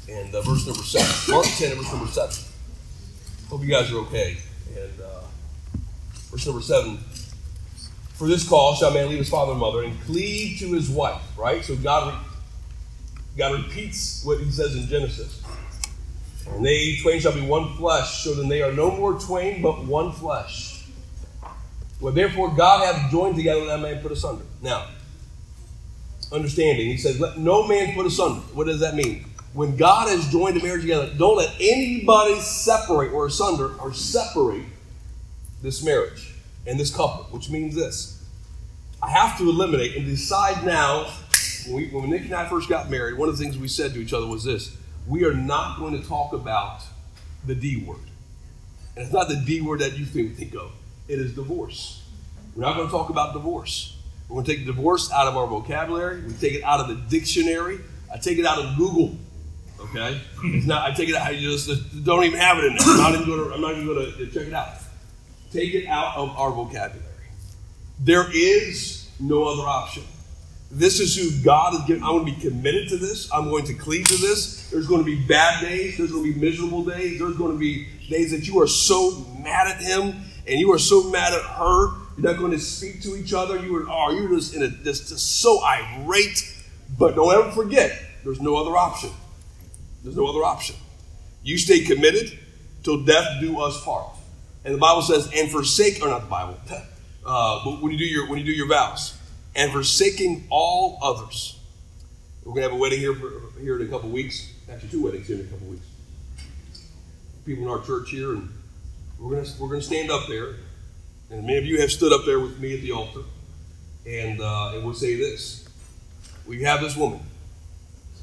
and 0.10 0.36
uh, 0.36 0.42
verse 0.42 0.66
number 0.66 0.82
7. 0.82 1.34
Mark 1.34 1.46
10 1.46 1.72
and 1.72 1.82
verse 1.82 1.92
number 1.92 2.08
7. 2.08 2.36
Hope 3.50 3.62
you 3.62 3.70
guys 3.70 3.92
are 3.92 3.98
okay. 4.00 4.38
And 4.76 5.02
uh, 5.02 5.22
verse 6.32 6.46
number 6.46 6.62
7. 6.62 6.98
For 8.16 8.28
this 8.28 8.48
cause 8.48 8.80
shall 8.80 8.94
man 8.94 9.10
leave 9.10 9.20
his 9.20 9.30
father 9.30 9.52
and 9.52 9.62
mother 9.62 9.84
and 9.84 10.00
cleave 10.02 10.60
to 10.60 10.74
his 10.74 10.90
wife. 10.90 11.22
Right? 11.38 11.64
So 11.64 11.76
God, 11.76 12.24
God 13.38 13.64
repeats 13.64 14.24
what 14.24 14.40
he 14.40 14.50
says 14.52 14.76
in 14.76 14.88
Genesis. 14.88 15.42
And 16.50 16.66
they 16.66 16.98
twain 17.02 17.20
shall 17.20 17.34
be 17.34 17.42
one 17.42 17.76
flesh. 17.76 18.24
So 18.24 18.34
then 18.34 18.50
they 18.50 18.62
are 18.62 18.72
no 18.72 18.92
more 18.92 19.20
twain, 19.20 19.62
but 19.62 19.86
one 19.86 20.12
flesh. 20.12 20.86
Well, 22.00 22.14
therefore 22.14 22.54
God 22.54 22.86
hath 22.86 23.12
joined 23.12 23.36
together, 23.36 23.66
that 23.66 23.80
man 23.80 24.02
put 24.02 24.12
asunder. 24.12 24.44
Now, 24.62 24.88
understanding, 26.32 26.88
he 26.88 26.98
says, 26.98 27.20
let 27.20 27.38
no 27.38 27.66
man 27.66 27.96
put 27.96 28.06
asunder. 28.06 28.42
What 28.54 28.68
does 28.68 28.82
that 28.82 28.96
mean? 28.96 29.26
when 29.54 29.76
God 29.76 30.10
has 30.10 30.30
joined 30.30 30.58
a 30.58 30.64
marriage 30.64 30.82
together, 30.82 31.12
don't 31.16 31.38
let 31.38 31.54
anybody 31.60 32.40
separate 32.40 33.14
or 33.14 33.28
asunder 33.28 33.76
or 33.76 33.94
separate 33.94 34.66
this 35.62 35.84
marriage 35.84 36.34
and 36.66 36.80
this 36.80 36.94
couple, 36.94 37.26
which 37.26 37.50
means 37.50 37.76
this. 37.76 38.24
I 39.02 39.12
have 39.12 39.38
to 39.38 39.50
eliminate 39.50 39.96
and 39.96 40.06
decide 40.06 40.66
now. 40.66 41.12
When, 41.66 41.76
we, 41.76 41.88
when 41.88 42.10
Nick 42.10 42.24
and 42.24 42.34
I 42.34 42.48
first 42.48 42.70
got 42.70 42.90
married, 42.90 43.18
one 43.18 43.30
of 43.30 43.38
the 43.38 43.44
things 43.44 43.58
we 43.58 43.68
said 43.68 43.94
to 43.94 44.00
each 44.00 44.14
other 44.14 44.28
was 44.28 44.44
this 44.44 44.76
we 45.08 45.26
are 45.26 45.34
not 45.34 45.80
going 45.80 46.00
to 46.00 46.08
talk 46.08 46.34
about 46.34 46.82
the 47.46 47.56
D 47.56 47.84
word. 47.86 48.00
And 48.96 49.04
it's 49.04 49.14
not 49.14 49.28
the 49.28 49.36
D 49.36 49.62
word 49.62 49.80
that 49.80 49.98
you 49.98 50.06
think, 50.06 50.36
think 50.36 50.56
of, 50.56 50.72
it 51.08 51.20
is 51.20 51.34
divorce. 51.34 52.04
We're 52.56 52.64
not 52.64 52.76
going 52.76 52.88
to 52.88 52.92
talk 52.92 53.10
about 53.10 53.34
divorce. 53.34 53.98
We're 54.30 54.36
going 54.36 54.46
to 54.46 54.56
take 54.56 54.66
divorce 54.66 55.12
out 55.12 55.28
of 55.28 55.36
our 55.36 55.48
vocabulary, 55.48 56.22
we 56.22 56.34
take 56.34 56.54
it 56.54 56.64
out 56.64 56.80
of 56.80 56.88
the 56.88 56.96
dictionary, 56.96 57.80
I 58.14 58.18
take 58.18 58.38
it 58.38 58.46
out 58.46 58.60
of 58.60 58.78
Google. 58.78 59.18
Okay, 59.80 60.22
it's 60.46 60.66
not. 60.66 60.90
I 60.90 60.94
take 60.94 61.10
it 61.10 61.16
out. 61.16 61.28
I 61.28 61.38
just 61.38 61.68
don't 62.06 62.24
even 62.24 62.40
have 62.40 62.58
it 62.58 62.66
in 62.66 62.76
there. 62.78 62.88
I'm 62.88 62.98
not 62.98 63.14
even 63.16 63.26
going 63.26 63.50
to. 63.50 63.54
I'm 63.54 63.62
not 63.62 63.72
even 63.74 63.86
going 63.86 64.14
to 64.14 64.28
check 64.28 64.48
it 64.48 64.54
out. 64.54 64.70
Take 65.52 65.74
it 65.74 65.88
out 65.88 66.16
of 66.16 66.30
our 66.38 66.52
vocabulary. 66.52 67.04
There 68.00 68.26
is 68.34 69.10
no 69.20 69.44
other 69.44 69.68
option. 69.68 70.04
This 70.76 71.00
is 71.00 71.16
who 71.16 71.44
God 71.44 71.74
has 71.74 71.86
given. 71.86 72.04
I'm 72.04 72.18
going 72.18 72.26
to 72.26 72.32
be 72.34 72.50
committed 72.50 72.90
to 72.90 72.98
this. 72.98 73.32
I'm 73.32 73.50
going 73.52 73.64
to 73.66 73.76
cleave 73.76 74.08
to 74.08 74.18
this. 74.18 74.72
There's 74.72 74.88
going 74.88 75.02
to 75.02 75.06
be 75.06 75.24
bad 75.28 75.62
days. 75.62 76.00
There's 76.00 76.12
going 76.12 76.26
to 76.26 76.34
be 76.34 76.40
miserable 76.40 76.84
days. 76.84 77.20
There's 77.20 77.38
going 77.38 77.52
to 77.52 77.60
be 77.60 77.88
days 78.10 78.32
that 78.32 78.48
you 78.48 78.60
are 78.60 78.66
so 78.66 79.24
mad 79.40 79.68
at 79.68 79.82
him 79.82 80.16
and 80.48 80.60
you 80.60 80.74
are 80.74 80.80
so 80.80 81.12
mad 81.12 81.32
at 81.32 81.42
her. 81.42 81.90
You're 82.18 82.32
not 82.32 82.40
going 82.40 82.54
to 82.54 82.60
speak 82.60 83.04
to 83.04 83.16
each 83.16 83.34
other. 83.34 83.60
You 83.60 83.76
are, 83.76 83.86
oh, 83.88 84.12
you're 84.18 84.30
just 84.30 84.56
in 84.56 84.64
a 84.64 84.70
just, 84.70 85.10
just 85.10 85.42
so 85.42 85.64
irate. 85.64 86.52
But 86.98 87.16
don't 87.16 87.32
ever 87.32 87.52
forget, 87.52 88.02
there's 88.24 88.42
no 88.42 88.56
other 88.56 88.76
option. 88.76 89.12
There's 90.04 90.18
no 90.18 90.26
other 90.26 90.44
option. 90.44 90.76
You 91.44 91.60
stay 91.60 91.82
committed 91.82 92.38
till 92.82 93.04
death 93.04 93.28
do 93.42 93.62
us 93.62 93.84
part. 93.86 94.08
And 94.66 94.74
the 94.74 94.80
Bible 94.80 95.04
says, 95.04 95.30
and 95.36 95.52
forsake, 95.52 96.02
or 96.02 96.08
not 96.08 96.22
the 96.22 96.28
Bible, 96.28 96.58
uh, 97.26 97.64
but 97.64 97.82
when 97.82 97.92
you 97.92 97.98
do 98.00 98.06
your 98.06 98.28
when 98.28 98.40
you 98.40 98.46
do 98.46 98.52
your 98.52 98.68
vows, 98.68 99.20
and 99.56 99.72
forsaking 99.72 100.46
all 100.50 101.00
others. 101.02 101.60
We're 102.44 102.54
gonna 102.54 102.64
have 102.64 102.72
a 102.74 102.76
wedding 102.76 103.00
here 103.00 103.14
for, 103.14 103.32
here 103.60 103.80
in 103.80 103.88
a 103.88 103.90
couple 103.90 104.10
weeks. 104.10 104.52
Actually, 104.72 104.90
two 104.90 105.04
weddings 105.04 105.28
here 105.28 105.40
in 105.40 105.46
a 105.46 105.50
couple 105.50 105.68
weeks. 105.68 105.86
People 107.46 107.64
in 107.66 107.70
our 107.70 107.82
church 107.82 108.10
here, 108.10 108.34
and 108.34 108.50
we're 109.20 109.36
gonna 109.36 109.50
we're 109.60 109.68
gonna 109.68 109.82
stand 109.82 110.10
up 110.10 110.28
there, 110.28 110.56
and 111.30 111.46
many 111.46 111.58
of 111.58 111.66
you 111.66 111.80
have 111.82 111.92
stood 111.92 112.12
up 112.12 112.26
there 112.26 112.40
with 112.40 112.60
me 112.60 112.76
at 112.76 112.82
the 112.82 112.92
altar, 112.92 113.22
and 114.08 114.42
uh, 114.42 114.72
and 114.74 114.84
we'll 114.84 114.94
say 114.94 115.16
this: 115.16 115.68
We 116.46 116.64
have 116.64 116.82
this 116.82 116.96
woman 116.96 117.20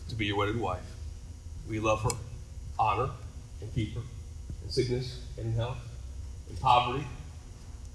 to 0.08 0.14
be 0.14 0.26
your 0.26 0.36
wedded 0.36 0.58
wife. 0.58 0.80
We 1.68 1.78
love 1.78 2.02
her, 2.02 2.10
honor, 2.78 3.10
and 3.60 3.72
keep 3.74 3.94
her 3.94 4.02
in 4.64 4.70
sickness 4.70 5.20
and 5.38 5.46
in 5.46 5.52
health, 5.52 5.78
in 6.48 6.56
poverty 6.56 7.06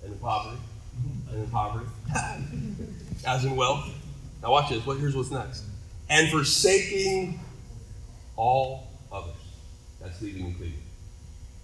and 0.03 0.13
in 0.13 0.19
poverty 0.19 0.59
and 1.29 1.43
in 1.43 1.49
poverty, 1.49 1.87
as 3.25 3.45
in 3.45 3.55
wealth. 3.55 3.89
Now 4.41 4.51
watch 4.51 4.69
this. 4.69 4.85
Well, 4.85 4.97
here's 4.97 5.15
what's 5.15 5.31
next. 5.31 5.63
And 6.09 6.29
forsaking 6.29 7.39
all 8.35 8.87
others. 9.11 9.33
That's 10.01 10.21
leaving 10.21 10.45
and 10.45 10.57
cleaving. 10.57 10.81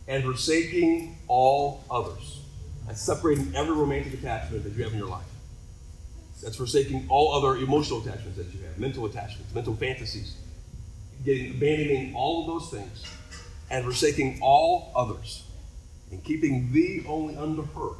And 0.08 0.24
forsaking 0.24 1.18
all 1.28 1.84
others. 1.92 2.42
That's 2.88 3.02
separating 3.02 3.54
every 3.56 3.76
romantic 3.76 4.14
attachment 4.14 4.64
that 4.64 4.74
you 4.74 4.84
have 4.84 4.94
in 4.94 5.00
your 5.00 5.08
life. 5.08 5.26
That's 6.42 6.56
forsaking 6.56 7.06
all 7.08 7.34
other 7.34 7.58
emotional 7.58 8.02
attachments 8.02 8.38
that 8.38 8.52
you 8.54 8.66
have, 8.66 8.80
mental 8.80 9.06
attachments, 9.06 9.54
mental 9.54 9.76
fantasies. 9.76 10.36
Getting 11.24 11.52
abandoning 11.52 12.16
all 12.16 12.42
of 12.42 12.48
those 12.48 12.72
things 12.72 13.06
and 13.70 13.86
forsaking 13.86 14.40
all 14.42 14.92
others 14.96 15.44
and 16.10 16.24
keeping 16.24 16.72
thee 16.74 17.06
only 17.08 17.38
unto 17.38 17.64
her 17.74 17.96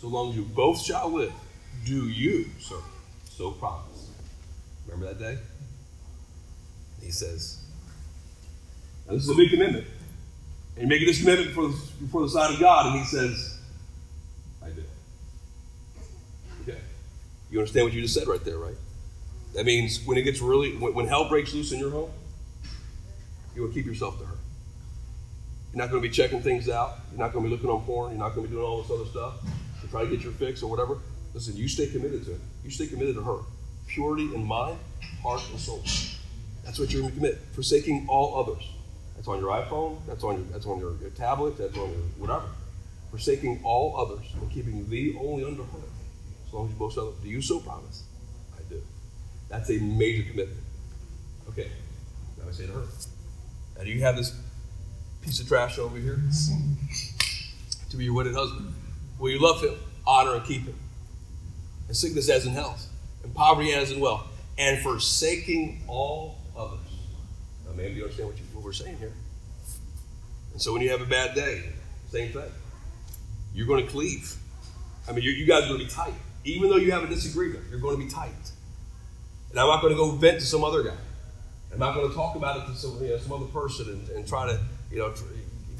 so 0.00 0.08
long 0.08 0.30
as 0.30 0.36
you 0.36 0.42
both 0.42 0.80
shall 0.80 1.12
live, 1.12 1.32
do 1.84 2.08
you, 2.08 2.46
sir, 2.58 2.76
so 3.28 3.50
promise. 3.50 4.10
Remember 4.86 5.12
that 5.12 5.18
day? 5.18 5.38
He 7.02 7.10
says, 7.10 7.62
now 9.06 9.14
this 9.14 9.24
is 9.24 9.30
a 9.30 9.34
big 9.34 9.50
commitment. 9.50 9.86
And 10.76 10.82
you're 10.82 10.88
making 10.88 11.06
this 11.06 11.18
commitment 11.18 11.48
before 11.48 11.68
the, 11.68 11.76
before 12.00 12.22
the 12.22 12.30
sight 12.30 12.54
of 12.54 12.60
God, 12.60 12.86
and 12.86 12.98
he 12.98 13.04
says, 13.04 13.58
I 14.64 14.70
do. 14.70 14.82
Okay. 16.62 16.78
You 17.50 17.58
understand 17.58 17.84
what 17.84 17.92
you 17.92 18.00
just 18.00 18.14
said 18.14 18.26
right 18.26 18.42
there, 18.42 18.56
right? 18.56 18.76
That 19.54 19.66
means 19.66 20.00
when 20.06 20.16
it 20.16 20.22
gets 20.22 20.40
really, 20.40 20.76
when, 20.76 20.94
when 20.94 21.08
hell 21.08 21.28
breaks 21.28 21.52
loose 21.52 21.72
in 21.72 21.78
your 21.78 21.90
home, 21.90 22.10
you 23.54 23.60
will 23.60 23.70
keep 23.70 23.84
yourself 23.84 24.18
to 24.18 24.24
her. 24.24 24.36
You're 25.72 25.82
not 25.82 25.90
going 25.90 26.02
to 26.02 26.08
be 26.08 26.14
checking 26.14 26.40
things 26.40 26.70
out. 26.70 27.00
You're 27.10 27.18
not 27.18 27.34
going 27.34 27.44
to 27.44 27.50
be 27.50 27.54
looking 27.54 27.68
on 27.68 27.84
porn. 27.84 28.12
You're 28.12 28.18
not 28.18 28.34
going 28.34 28.46
to 28.46 28.48
be 28.48 28.56
doing 28.56 28.64
all 28.64 28.80
this 28.80 28.90
other 28.90 29.04
stuff 29.04 29.34
try 29.90 30.04
to 30.04 30.10
get 30.10 30.22
your 30.22 30.32
fix 30.32 30.62
or 30.62 30.70
whatever. 30.70 30.98
Listen, 31.34 31.56
you 31.56 31.68
stay 31.68 31.86
committed 31.86 32.24
to 32.24 32.32
it. 32.32 32.40
You 32.64 32.70
stay 32.70 32.86
committed 32.86 33.16
to 33.16 33.22
her. 33.22 33.38
Purity 33.86 34.34
in 34.34 34.44
mind, 34.44 34.78
heart, 35.22 35.42
and 35.50 35.60
soul. 35.60 35.82
That's 36.64 36.78
what 36.78 36.92
you're 36.92 37.02
going 37.02 37.12
to 37.12 37.18
commit. 37.18 37.38
Forsaking 37.52 38.06
all 38.08 38.38
others. 38.38 38.68
That's 39.16 39.28
on 39.28 39.38
your 39.40 39.50
iPhone. 39.50 39.98
That's 40.06 40.24
on 40.24 40.36
your, 40.36 40.44
that's 40.44 40.66
on 40.66 40.78
your, 40.78 40.96
your 40.96 41.10
tablet. 41.10 41.58
That's 41.58 41.76
on 41.76 41.90
your 41.90 42.00
whatever. 42.18 42.46
Forsaking 43.10 43.60
all 43.64 43.96
others 43.96 44.26
and 44.40 44.50
keeping 44.50 44.88
thee 44.88 45.16
only 45.20 45.44
under 45.44 45.62
her. 45.62 45.78
As 46.46 46.52
long 46.52 46.66
as 46.66 46.72
you 46.72 46.78
both 46.78 46.96
it. 46.96 47.22
Do 47.22 47.28
you 47.28 47.42
so 47.42 47.60
promise? 47.60 48.04
I 48.56 48.62
do. 48.68 48.82
That's 49.48 49.70
a 49.70 49.78
major 49.78 50.22
commitment. 50.22 50.60
Okay. 51.48 51.70
Now 52.38 52.48
I 52.48 52.52
say 52.52 52.66
to 52.66 52.72
her. 52.72 52.86
Now 53.76 53.84
do 53.84 53.90
you 53.90 54.00
have 54.00 54.16
this 54.16 54.34
piece 55.22 55.40
of 55.40 55.48
trash 55.48 55.78
over 55.78 55.98
here? 55.98 56.20
to 57.90 57.96
be 57.96 58.04
your 58.04 58.14
wedded 58.14 58.34
husband. 58.34 58.72
Will 59.20 59.30
you 59.30 59.38
love 59.38 59.62
him, 59.62 59.74
honor, 60.06 60.34
and 60.34 60.44
keep 60.44 60.64
him? 60.64 60.74
And 61.86 61.96
sickness 61.96 62.28
as 62.30 62.46
in 62.46 62.52
health, 62.52 62.88
and 63.22 63.34
poverty 63.34 63.72
as 63.74 63.92
in 63.92 64.00
wealth, 64.00 64.26
and 64.58 64.80
forsaking 64.80 65.82
all 65.86 66.38
others. 66.56 66.78
Now, 67.66 67.72
maybe 67.76 67.94
you 67.94 68.02
understand 68.02 68.30
what, 68.30 68.38
you, 68.38 68.44
what 68.54 68.64
we're 68.64 68.72
saying 68.72 68.96
here. 68.96 69.12
And 70.52 70.60
so 70.60 70.72
when 70.72 70.80
you 70.80 70.90
have 70.90 71.02
a 71.02 71.06
bad 71.06 71.34
day, 71.34 71.62
same 72.10 72.32
thing. 72.32 72.50
You're 73.54 73.66
going 73.66 73.84
to 73.84 73.90
cleave. 73.90 74.34
I 75.08 75.12
mean, 75.12 75.22
you, 75.22 75.30
you 75.30 75.46
guys 75.46 75.64
are 75.64 75.68
going 75.68 75.80
to 75.80 75.86
be 75.86 75.90
tight. 75.90 76.14
Even 76.44 76.70
though 76.70 76.76
you 76.76 76.90
have 76.92 77.04
a 77.04 77.06
disagreement, 77.06 77.64
you're 77.70 77.80
going 77.80 77.98
to 77.98 78.04
be 78.04 78.10
tight. 78.10 78.30
And 79.50 79.58
I'm 79.58 79.66
not 79.66 79.82
going 79.82 79.92
to 79.92 79.96
go 79.96 80.12
vent 80.12 80.40
to 80.40 80.46
some 80.46 80.64
other 80.64 80.82
guy. 80.82 80.96
I'm 81.72 81.78
not 81.78 81.94
going 81.94 82.08
to 82.08 82.14
talk 82.14 82.36
about 82.36 82.56
it 82.56 82.72
to 82.72 82.76
some, 82.76 83.02
you 83.02 83.10
know, 83.10 83.18
some 83.18 83.32
other 83.32 83.46
person 83.46 83.88
and, 83.90 84.08
and 84.10 84.26
try 84.26 84.46
to, 84.46 84.58
you 84.90 84.98
know, 84.98 85.12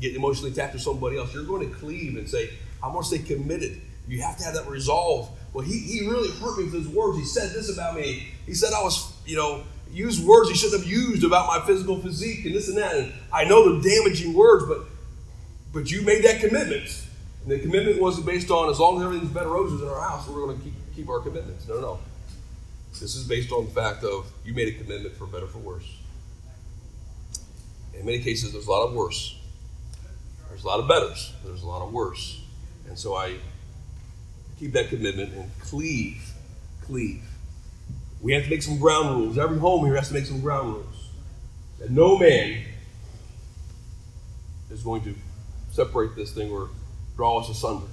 get 0.01 0.15
emotionally 0.15 0.51
attached 0.53 0.75
to 0.75 0.79
somebody 0.79 1.17
else. 1.17 1.33
You're 1.33 1.45
going 1.45 1.69
to 1.69 1.75
cleave 1.75 2.17
and 2.17 2.29
say, 2.29 2.51
I 2.83 2.89
want 2.89 3.07
to 3.07 3.17
say 3.17 3.23
committed. 3.23 3.81
You 4.09 4.23
have 4.23 4.37
to 4.39 4.45
have 4.45 4.55
that 4.55 4.69
resolve. 4.69 5.31
Well, 5.53 5.65
he, 5.65 5.79
he 5.79 6.07
really 6.07 6.31
hurt 6.31 6.59
me 6.59 6.65
with 6.65 6.75
his 6.75 6.89
words. 6.89 7.19
He 7.19 7.25
said 7.25 7.51
this 7.51 7.73
about 7.73 7.97
me. 7.97 8.29
He 8.47 8.55
said 8.55 8.73
I 8.73 8.83
was, 8.83 9.13
you 9.27 9.37
know, 9.37 9.65
used 9.93 10.25
words 10.25 10.49
he 10.49 10.57
shouldn't 10.57 10.83
have 10.83 10.91
used 10.91 11.25
about 11.25 11.47
my 11.47 11.65
physical 11.67 12.01
physique 12.01 12.45
and 12.45 12.55
this 12.55 12.69
and 12.69 12.79
that. 12.79 12.95
And 12.95 13.13
I 13.33 13.45
know 13.45 13.81
they're 13.81 13.93
damaging 13.93 14.35
words, 14.35 14.65
but 14.67 14.87
but 15.73 15.91
you 15.91 16.03
made 16.03 16.25
that 16.25 16.41
commitment. 16.41 17.07
And 17.43 17.53
the 17.53 17.59
commitment 17.61 18.01
wasn't 18.01 18.27
based 18.27 18.51
on 18.51 18.71
as 18.71 18.79
long 18.79 18.99
as 18.99 19.05
everything's 19.05 19.33
better 19.33 19.49
roses 19.49 19.81
in 19.81 19.89
our 19.89 20.01
house, 20.01 20.29
we're 20.29 20.47
going 20.47 20.59
to 20.59 20.65
keep, 20.65 20.75
keep 20.95 21.09
our 21.09 21.21
commitments. 21.21 21.67
No, 21.69 21.81
no. 21.81 22.01
This 22.93 23.15
is 23.15 23.27
based 23.27 23.53
on 23.53 23.65
the 23.65 23.71
fact 23.71 24.05
of 24.05 24.31
you 24.45 24.53
made 24.53 24.69
a 24.69 24.73
commitment 24.73 25.15
for 25.15 25.27
better 25.27 25.47
for 25.47 25.59
worse. 25.59 25.97
In 27.95 28.05
many 28.05 28.19
cases, 28.19 28.53
there's 28.53 28.67
a 28.67 28.71
lot 28.71 28.87
of 28.87 28.95
worse. 28.95 29.39
There's 30.49 30.65
a 30.65 30.67
lot 30.67 30.81
of 30.81 30.89
betters. 30.89 31.33
There's 31.45 31.63
a 31.63 31.67
lot 31.67 31.83
of 31.83 31.93
worse. 31.93 32.43
And 32.91 32.99
so 32.99 33.15
I 33.15 33.37
keep 34.59 34.73
that 34.73 34.89
commitment 34.89 35.33
and 35.33 35.49
cleave, 35.61 36.33
cleave. 36.83 37.23
We 38.21 38.33
have 38.33 38.45
to 38.45 38.51
make 38.51 38.63
some 38.63 38.81
ground 38.81 39.17
rules. 39.17 39.39
Every 39.39 39.59
home 39.59 39.87
here 39.87 39.95
has 39.95 40.09
to 40.09 40.15
make 40.15 40.27
some 40.27 40.41
ground 40.41 40.75
rules. 40.75 41.11
That 41.79 41.91
no 41.91 42.19
man 42.19 42.65
is 44.71 44.83
going 44.83 45.03
to 45.05 45.15
separate 45.71 46.17
this 46.17 46.33
thing 46.33 46.51
or 46.51 46.69
draw 47.15 47.39
us 47.39 47.49
asunder. 47.49 47.87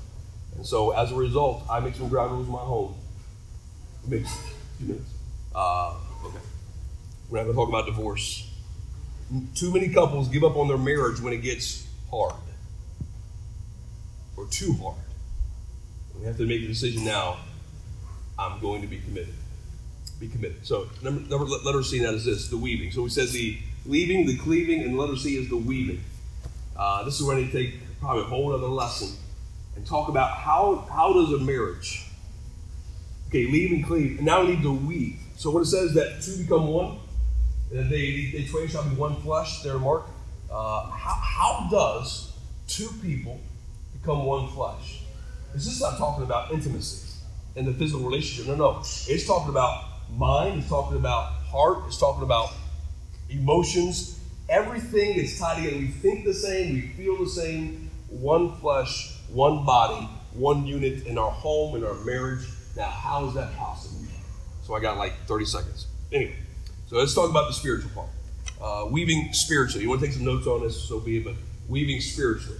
And 0.56 0.66
so 0.66 0.90
as 0.90 1.12
a 1.12 1.16
result, 1.16 1.64
I 1.70 1.80
make 1.80 1.94
some 1.94 2.10
ground 2.10 2.32
rules 2.32 2.48
in 2.48 2.54
my 2.54 2.60
home. 2.60 2.96
Two 4.04 4.10
minutes. 4.10 4.32
Uh, 5.54 5.94
okay. 6.26 6.40
We're 7.30 7.38
not 7.38 7.44
going 7.44 7.48
to 7.48 7.54
talk 7.54 7.70
about 7.70 7.86
divorce. 7.86 8.52
Too 9.54 9.72
many 9.72 9.90
couples 9.90 10.28
give 10.28 10.44
up 10.44 10.58
on 10.58 10.68
their 10.68 10.78
marriage 10.80 11.22
when 11.22 11.34
it 11.34 11.44
gets 11.44 11.88
hard 12.10 12.34
or 14.38 14.45
too 14.45 14.73
hard. 14.73 14.95
We 16.17 16.26
have 16.26 16.38
to 16.38 16.45
make 16.45 16.62
the 16.62 16.67
decision 16.67 17.04
now. 17.04 17.38
I'm 18.39 18.60
going 18.60 18.82
to 18.82 18.88
be 18.88 19.00
committed. 19.00 19.34
Be 20.19 20.28
committed. 20.28 20.65
So 20.65 20.88
number, 21.04 21.21
number 21.28 21.45
letter 21.45 21.84
C 21.84 22.00
now 22.02 22.12
is 22.12 22.26
this: 22.26 22.47
the 22.47 22.58
weaving. 22.58 22.91
So 22.91 23.04
we 23.04 23.10
said 23.10 23.30
the 23.30 23.58
leaving, 23.86 24.26
the 24.26 24.38
cleaving, 24.38 24.82
and 24.84 24.97
letter 24.97 25.15
C 25.15 25.38
is 25.38 25.50
the 25.50 25.58
weaving. 25.58 26.04
Uh, 26.76 27.04
this 27.04 27.19
is 27.19 27.26
where 27.26 27.36
I 27.36 27.41
need 27.41 27.52
to 27.52 27.58
take 27.58 28.00
probably 28.00 28.23
a 28.23 28.26
whole 28.26 28.54
other 28.54 28.67
lesson 28.67 29.10
and 29.76 29.86
talk 29.86 30.10
about 30.10 30.32
how 30.38 30.88
how 30.91 31.13
does 31.13 31.34
a 31.34 31.43
marriage 31.43 32.06
okay 33.28 33.45
leave 33.45 33.71
and 33.71 33.86
cleave, 33.86 34.17
and 34.17 34.26
now 34.26 34.41
we 34.41 34.56
need 34.56 34.63
to 34.63 34.73
weave. 34.73 35.19
So 35.36 35.52
when 35.52 35.63
it 35.63 35.67
says 35.67 35.93
that 35.93 36.21
two 36.21 36.43
become 36.43 36.67
one, 36.67 37.00
and 37.71 37.89
they 37.91 38.32
they 38.32 38.45
twain 38.45 38.67
shall 38.67 38.84
be 38.84 38.95
one 38.95 39.21
flesh, 39.21 39.62
their 39.62 39.78
mark. 39.78 40.06
Uh, 40.50 40.89
how, 40.89 41.13
how 41.13 41.67
does 41.69 42.32
two 42.67 42.89
people 43.02 43.39
become 44.00 44.26
one 44.26 44.48
flesh. 44.50 45.02
This 45.54 45.68
is 45.68 45.82
not 45.82 45.98
talking 45.98 46.24
about 46.24 46.52
intimacy 46.52 47.20
and 47.56 47.68
the 47.68 47.74
physical 47.74 48.06
relationship. 48.06 48.48
No, 48.48 48.56
no. 48.56 48.80
It's 48.80 49.26
talking 49.26 49.50
about 49.50 49.86
mind, 50.16 50.60
it's 50.60 50.70
talking 50.70 50.98
about 50.98 51.32
heart, 51.52 51.84
it's 51.88 51.98
talking 51.98 52.24
about 52.24 52.54
emotions. 53.30 54.20
Everything 54.50 55.16
is 55.16 55.38
tied 55.40 55.58
together. 55.58 55.78
We 55.78 55.88
think 55.88 56.26
the 56.26 56.34
same, 56.34 56.74
we 56.74 56.82
feel 56.82 57.18
the 57.18 57.30
same, 57.30 57.90
one 58.10 58.56
flesh, 58.58 59.16
one 59.30 59.66
body, 59.66 60.08
one 60.34 60.66
unit 60.66 61.06
in 61.06 61.18
our 61.18 61.32
home, 61.32 61.76
in 61.76 61.84
our 61.84 61.96
marriage. 62.06 62.48
Now, 62.76 62.86
how 62.86 63.28
is 63.28 63.34
that 63.34 63.56
possible? 63.58 63.98
So 64.68 64.76
I 64.76 64.82
got 64.82 64.98
like 64.98 65.14
30 65.28 65.46
seconds. 65.46 65.88
Anyway, 66.12 66.36
so 66.88 66.98
let's 66.98 67.16
talk 67.16 67.30
about 67.30 67.48
the 67.48 67.54
spiritual 67.54 67.90
part. 67.92 68.10
Uh, 68.62 68.90
weaving 68.92 69.32
spiritually. 69.32 69.84
You 69.84 69.90
want 69.90 70.02
to 70.02 70.08
take 70.08 70.16
some 70.16 70.26
notes 70.26 70.46
on 70.46 70.62
this, 70.62 70.78
so 70.78 71.00
be 71.00 71.18
it, 71.18 71.24
but 71.24 71.36
weaving 71.70 72.02
spiritually. 72.02 72.60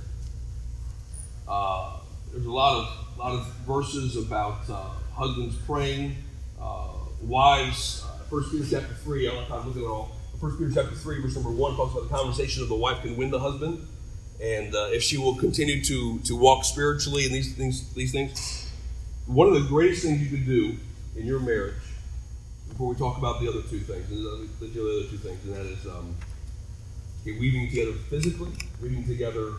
Uh, 1.48 2.00
there's 2.32 2.46
a 2.46 2.52
lot 2.52 2.78
of 2.78 3.18
lot 3.18 3.32
of 3.34 3.48
verses 3.66 4.16
about 4.18 4.70
uh, 4.70 4.90
husbands 5.14 5.56
praying, 5.66 6.16
uh, 6.62 6.90
wives. 7.22 8.04
Uh, 8.06 8.24
First 8.30 8.52
Peter 8.52 8.66
chapter 8.70 8.94
three. 8.96 9.28
I 9.28 9.32
don't 9.32 9.46
have 9.46 9.66
at 9.70 9.82
it 9.82 9.86
all. 9.86 10.12
First 10.42 10.60
Peter 10.60 10.72
chapter 10.74 10.96
three, 10.96 11.22
verse 11.22 11.36
number 11.36 11.50
one 11.50 11.76
talks 11.76 11.94
about 11.94 12.10
the 12.10 12.16
conversation 12.16 12.62
of 12.62 12.70
the 12.70 12.76
wife 12.76 13.02
can 13.02 13.16
win 13.16 13.32
the 13.32 13.40
husband, 13.40 13.88
and 14.42 14.76
uh, 14.76 14.90
if 14.92 15.02
she 15.02 15.18
will 15.18 15.36
continue 15.36 15.82
to 15.84 16.20
to 16.20 16.36
walk 16.36 16.66
spiritually 16.66 17.26
in 17.26 17.32
these 17.32 17.54
things 17.54 17.92
these 17.94 18.12
things. 18.12 18.70
One 19.26 19.48
of 19.48 19.54
the 19.54 19.68
greatest 19.68 20.04
things 20.04 20.22
you 20.22 20.30
can 20.30 20.46
do 20.46 20.78
in 21.16 21.26
your 21.26 21.40
marriage, 21.40 21.82
before 22.70 22.88
we 22.90 22.96
talk 22.96 23.18
about 23.18 23.40
the 23.42 23.50
other 23.50 23.62
two 23.62 23.80
things, 23.80 24.08
the, 24.10 24.48
the 24.60 24.82
other 24.82 25.10
two 25.10 25.18
things, 25.18 25.44
and 25.46 25.56
that 25.56 25.66
is 25.66 25.86
um, 25.88 26.16
weaving 27.26 27.70
together 27.70 27.94
physically, 28.10 28.52
weaving 28.82 29.06
together 29.06 29.54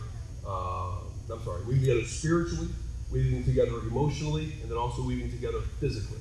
Uh, 0.47 0.95
I'm 1.31 1.43
sorry, 1.43 1.63
weaving 1.63 1.81
together 1.81 2.05
spiritually, 2.05 2.69
weaving 3.11 3.43
together 3.43 3.79
emotionally, 3.79 4.53
and 4.61 4.71
then 4.71 4.77
also 4.77 5.03
weaving 5.03 5.31
together 5.31 5.61
physically. 5.79 6.19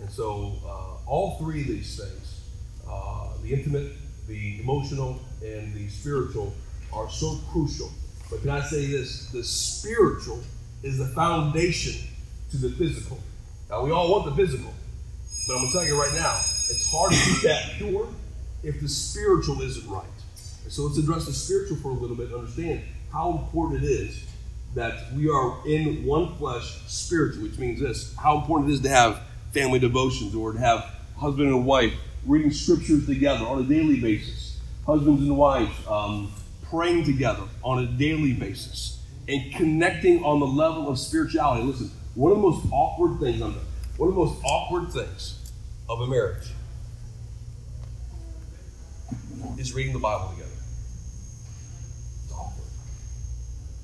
And 0.00 0.10
so, 0.10 0.54
uh, 0.66 1.08
all 1.08 1.38
three 1.38 1.60
of 1.62 1.68
these 1.68 1.96
things 1.96 2.40
uh, 2.88 3.28
the 3.42 3.52
intimate, 3.52 3.92
the 4.28 4.60
emotional, 4.60 5.20
and 5.42 5.74
the 5.74 5.88
spiritual 5.88 6.52
are 6.92 7.08
so 7.10 7.38
crucial. 7.50 7.90
But 8.30 8.40
can 8.40 8.50
I 8.50 8.60
say 8.60 8.86
this? 8.86 9.30
The 9.30 9.44
spiritual 9.44 10.40
is 10.82 10.98
the 10.98 11.06
foundation 11.08 12.08
to 12.50 12.56
the 12.56 12.70
physical. 12.70 13.18
Now, 13.70 13.84
we 13.84 13.90
all 13.90 14.10
want 14.10 14.24
the 14.24 14.34
physical, 14.34 14.72
but 15.46 15.54
I'm 15.54 15.60
going 15.60 15.72
to 15.72 15.78
tell 15.78 15.86
you 15.86 16.00
right 16.00 16.12
now, 16.14 16.34
it's 16.36 16.90
hard 16.90 17.12
to 17.12 17.18
keep 17.18 17.42
that 17.42 17.72
pure 17.76 18.08
if 18.62 18.80
the 18.80 18.88
spiritual 18.88 19.62
isn't 19.62 19.88
right. 19.88 20.04
So 20.68 20.82
let's 20.84 20.98
address 20.98 21.26
the 21.26 21.32
spiritual 21.32 21.76
for 21.78 21.90
a 21.90 21.94
little 21.94 22.16
bit 22.16 22.26
and 22.26 22.36
understand 22.36 22.82
how 23.12 23.32
important 23.32 23.82
it 23.82 23.86
is 23.86 24.24
that 24.74 25.12
we 25.14 25.28
are 25.28 25.58
in 25.66 26.04
one 26.04 26.34
flesh 26.36 26.80
spiritually, 26.86 27.48
which 27.48 27.58
means 27.58 27.80
this 27.80 28.14
how 28.16 28.38
important 28.38 28.70
it 28.70 28.74
is 28.74 28.80
to 28.80 28.88
have 28.88 29.20
family 29.52 29.78
devotions 29.78 30.34
or 30.34 30.52
to 30.52 30.58
have 30.58 30.84
husband 31.16 31.48
and 31.48 31.66
wife 31.66 31.92
reading 32.26 32.50
scriptures 32.50 33.06
together 33.06 33.44
on 33.44 33.60
a 33.60 33.64
daily 33.64 34.00
basis, 34.00 34.58
husbands 34.86 35.22
and 35.22 35.36
wives 35.36 35.72
um, 35.88 36.32
praying 36.70 37.04
together 37.04 37.42
on 37.62 37.84
a 37.84 37.86
daily 37.86 38.32
basis, 38.32 39.02
and 39.28 39.52
connecting 39.54 40.24
on 40.24 40.40
the 40.40 40.46
level 40.46 40.88
of 40.88 40.98
spirituality. 40.98 41.62
Listen, 41.64 41.90
one 42.14 42.32
of 42.32 42.38
the 42.38 42.42
most 42.42 42.66
awkward 42.72 43.20
things, 43.20 43.40
one 43.40 44.08
of 44.08 44.14
the 44.14 44.20
most 44.20 44.42
awkward 44.44 44.90
things 44.90 45.52
of 45.88 46.00
a 46.00 46.06
marriage 46.06 46.48
is 49.58 49.74
reading 49.74 49.92
the 49.92 49.98
Bible 49.98 50.30
together. 50.30 50.50
It's 52.24 52.32
awkward. 52.32 52.68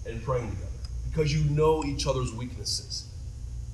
And 0.06 0.22
praying 0.22 0.50
together. 0.50 0.67
Because 1.10 1.32
you 1.32 1.48
know 1.50 1.84
each 1.84 2.06
other's 2.06 2.32
weaknesses. 2.32 3.08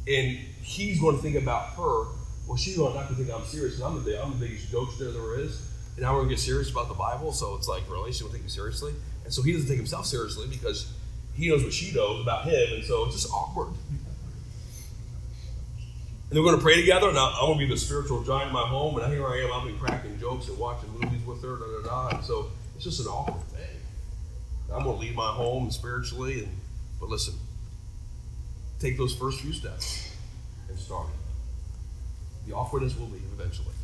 And 0.07 0.37
he's 0.63 1.01
going 1.01 1.17
to 1.17 1.23
think 1.23 1.37
about 1.37 1.71
her. 1.75 2.05
Well, 2.47 2.57
she's 2.57 2.77
going 2.77 2.93
to 2.93 3.01
not 3.01 3.11
think 3.11 3.31
I'm 3.31 3.45
serious. 3.45 3.81
I'm 3.81 4.03
the, 4.05 4.23
I'm 4.23 4.39
the 4.39 4.47
biggest 4.47 4.71
jokester 4.71 5.13
there 5.13 5.41
is. 5.41 5.71
And 5.97 6.05
now 6.05 6.13
we're 6.13 6.21
going 6.21 6.31
to 6.31 6.35
get 6.35 6.41
serious 6.41 6.71
about 6.71 6.89
the 6.89 6.95
Bible. 6.95 7.33
So 7.33 7.55
it's 7.55 7.69
like, 7.69 7.83
really? 7.91 8.13
She's 8.13 8.21
going 8.21 8.33
to 8.33 8.39
take 8.39 8.45
me 8.45 8.51
seriously? 8.51 8.93
And 9.25 9.33
so 9.33 9.43
he 9.43 9.53
doesn't 9.53 9.69
take 9.69 9.79
himself 9.79 10.07
seriously 10.07 10.47
because 10.49 10.93
he 11.35 11.49
knows 11.49 11.65
what 11.65 11.73
she 11.73 11.95
knows 11.95 12.21
about 12.21 12.45
him. 12.45 12.75
And 12.75 12.85
so 12.85 13.07
it's 13.07 13.15
just 13.15 13.33
awkward. 13.33 13.69
And 16.35 16.37
they're 16.37 16.43
going 16.43 16.57
to 16.57 16.63
pray 16.63 16.77
together. 16.77 17.09
and 17.09 17.19
I'm 17.19 17.33
going 17.47 17.59
to 17.59 17.67
be 17.67 17.71
the 17.71 17.79
spiritual 17.79 18.23
giant 18.25 18.49
in 18.49 18.55
my 18.55 18.67
home, 18.67 18.99
and 18.99 19.13
here 19.13 19.27
I 19.27 19.39
am. 19.45 19.53
I'll 19.53 19.67
be 19.67 19.73
cracking 19.75 20.19
jokes 20.19 20.49
and 20.49 20.59
watching 20.59 20.91
movies 20.93 21.25
with 21.25 21.43
her, 21.43 21.57
da 21.57 21.65
da 21.65 22.11
da. 22.11 22.17
And 22.17 22.25
so 22.25 22.51
it's 22.75 22.85
just 22.85 23.01
an 23.01 23.07
awkward 23.07 23.45
thing. 23.45 23.81
I'm 24.73 24.83
going 24.83 24.97
to 24.97 25.01
leave 25.01 25.15
my 25.15 25.31
home 25.31 25.71
spiritually, 25.71 26.41
and 26.41 26.59
but 27.01 27.09
listen, 27.09 27.35
take 28.81 28.97
those 28.97 29.15
first 29.15 29.41
few 29.41 29.53
steps 29.53 30.11
and 30.69 30.79
start. 30.79 31.09
It. 31.09 32.49
The 32.49 32.55
awkwardness 32.55 32.97
will 32.99 33.09
leave 33.09 33.25
eventually, 33.39 33.75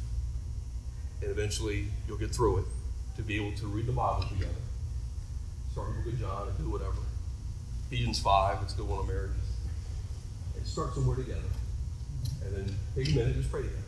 and 1.22 1.30
eventually 1.30 1.86
you'll 2.06 2.18
get 2.18 2.30
through 2.30 2.58
it 2.58 2.64
to 3.16 3.22
be 3.22 3.36
able 3.36 3.56
to 3.58 3.66
read 3.66 3.86
the 3.86 3.92
Bible 3.92 4.26
together. 4.28 4.52
Start 5.72 5.88
the 5.88 6.02
book 6.02 6.12
of 6.12 6.20
John 6.20 6.48
or 6.48 6.52
do 6.52 6.70
whatever. 6.70 6.96
Ephesians 7.86 8.20
five. 8.20 8.60
Let's 8.60 8.74
go 8.74 8.90
on 8.92 9.06
marriages. 9.06 9.36
And 10.56 10.66
start 10.66 10.94
somewhere 10.94 11.16
together 11.16 11.40
and 12.44 12.54
then 12.54 12.74
take 12.94 13.12
a 13.12 13.16
minute, 13.16 13.36
just 13.36 13.50
pray 13.50 13.62
together. 13.62 13.82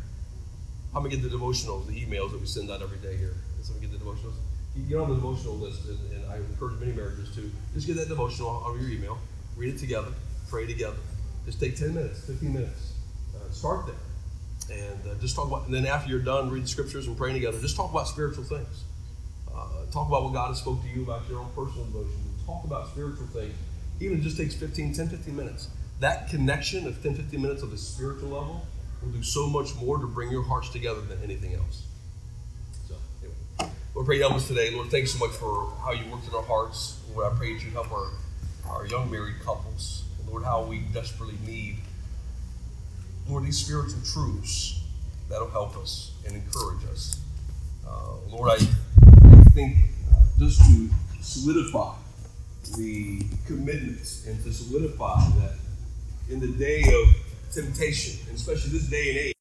I'm 0.94 1.02
gonna 1.02 1.16
get 1.16 1.22
the 1.22 1.34
devotionals, 1.34 1.86
the 1.86 2.04
emails 2.04 2.32
that 2.32 2.40
we 2.40 2.46
send 2.46 2.70
out 2.70 2.82
every 2.82 2.98
day 2.98 3.16
here. 3.16 3.34
So 3.62 3.74
we 3.74 3.80
get 3.80 3.92
the 3.92 3.98
devotionals. 3.98 4.34
You 4.76 4.82
get 4.84 4.98
on 4.98 5.08
the 5.10 5.14
devotional 5.16 5.54
list, 5.54 5.86
and, 5.86 5.98
and, 6.12 6.32
I 6.32 6.36
encourage 6.36 6.80
many 6.80 6.92
marriages 6.92 7.34
to 7.34 7.50
just 7.74 7.86
get 7.86 7.96
that 7.96 8.08
devotional 8.08 8.62
over 8.66 8.78
your 8.78 8.90
email, 8.90 9.18
read 9.56 9.74
it 9.74 9.78
together, 9.78 10.08
pray 10.48 10.66
together. 10.66 10.96
Just 11.44 11.60
take 11.60 11.76
10 11.76 11.94
minutes, 11.94 12.24
15 12.26 12.52
minutes. 12.52 12.94
Uh, 13.36 13.50
start 13.50 13.86
there. 13.86 14.78
And 14.78 14.98
uh, 15.06 15.14
just 15.20 15.36
talk 15.36 15.48
about, 15.48 15.66
and 15.66 15.74
then 15.74 15.84
after 15.84 16.08
you're 16.08 16.20
done 16.20 16.48
reading 16.48 16.66
scriptures 16.66 17.06
and 17.06 17.16
praying 17.16 17.34
together, 17.34 17.60
just 17.60 17.76
talk 17.76 17.90
about 17.90 18.08
spiritual 18.08 18.44
things. 18.44 18.84
Uh, 19.54 19.84
talk 19.92 20.08
about 20.08 20.24
what 20.24 20.32
God 20.32 20.48
has 20.48 20.58
spoke 20.58 20.80
to 20.82 20.88
you 20.88 21.02
about 21.02 21.28
your 21.28 21.40
own 21.40 21.50
personal 21.54 21.84
devotion. 21.84 22.18
Talk 22.46 22.64
about 22.64 22.88
spiritual 22.88 23.26
things. 23.26 23.54
Even 24.00 24.18
it 24.18 24.22
just 24.22 24.38
takes 24.38 24.54
15, 24.54 24.94
10, 24.94 25.08
15 25.08 25.36
minutes 25.36 25.68
that 26.02 26.28
connection 26.28 26.86
of 26.88 27.00
10, 27.00 27.14
15 27.14 27.40
minutes 27.40 27.62
of 27.62 27.70
the 27.70 27.78
spiritual 27.78 28.30
level 28.30 28.66
will 29.00 29.10
do 29.10 29.22
so 29.22 29.46
much 29.46 29.74
more 29.76 29.98
to 29.98 30.06
bring 30.06 30.30
your 30.30 30.42
hearts 30.42 30.68
together 30.68 31.00
than 31.00 31.22
anything 31.22 31.54
else. 31.54 31.84
Lord, 34.02 34.08
pray 34.08 34.18
help 34.18 34.34
us 34.34 34.48
today. 34.48 34.74
Lord, 34.74 34.88
thanks 34.88 35.12
so 35.12 35.24
much 35.24 35.30
for 35.36 35.70
how 35.84 35.92
you 35.92 36.10
worked 36.10 36.26
in 36.26 36.34
our 36.34 36.42
hearts. 36.42 36.98
Lord, 37.14 37.32
I 37.32 37.36
pray 37.36 37.54
that 37.54 37.62
you 37.62 37.70
help 37.70 37.92
our, 37.92 38.08
our 38.68 38.84
young 38.84 39.08
married 39.08 39.38
couples. 39.44 40.02
Lord, 40.28 40.42
how 40.42 40.64
we 40.64 40.80
desperately 40.92 41.36
need, 41.46 41.76
Lord, 43.28 43.44
these 43.44 43.64
spiritual 43.64 44.00
truths 44.04 44.82
that'll 45.30 45.50
help 45.50 45.76
us 45.76 46.14
and 46.26 46.34
encourage 46.34 46.84
us. 46.90 47.20
Uh, 47.86 48.14
Lord, 48.28 48.50
I 48.50 48.64
think 49.50 49.76
just 50.36 50.62
to 50.62 50.90
solidify 51.20 51.94
the 52.76 53.24
commitments 53.46 54.26
and 54.26 54.42
to 54.42 54.52
solidify 54.52 55.28
that 55.38 55.58
in 56.28 56.40
the 56.40 56.48
day 56.48 56.82
of 56.92 57.54
temptation, 57.54 58.18
and 58.26 58.36
especially 58.36 58.72
this 58.72 58.88
day 58.88 59.10
and 59.10 59.18
age. 59.18 59.31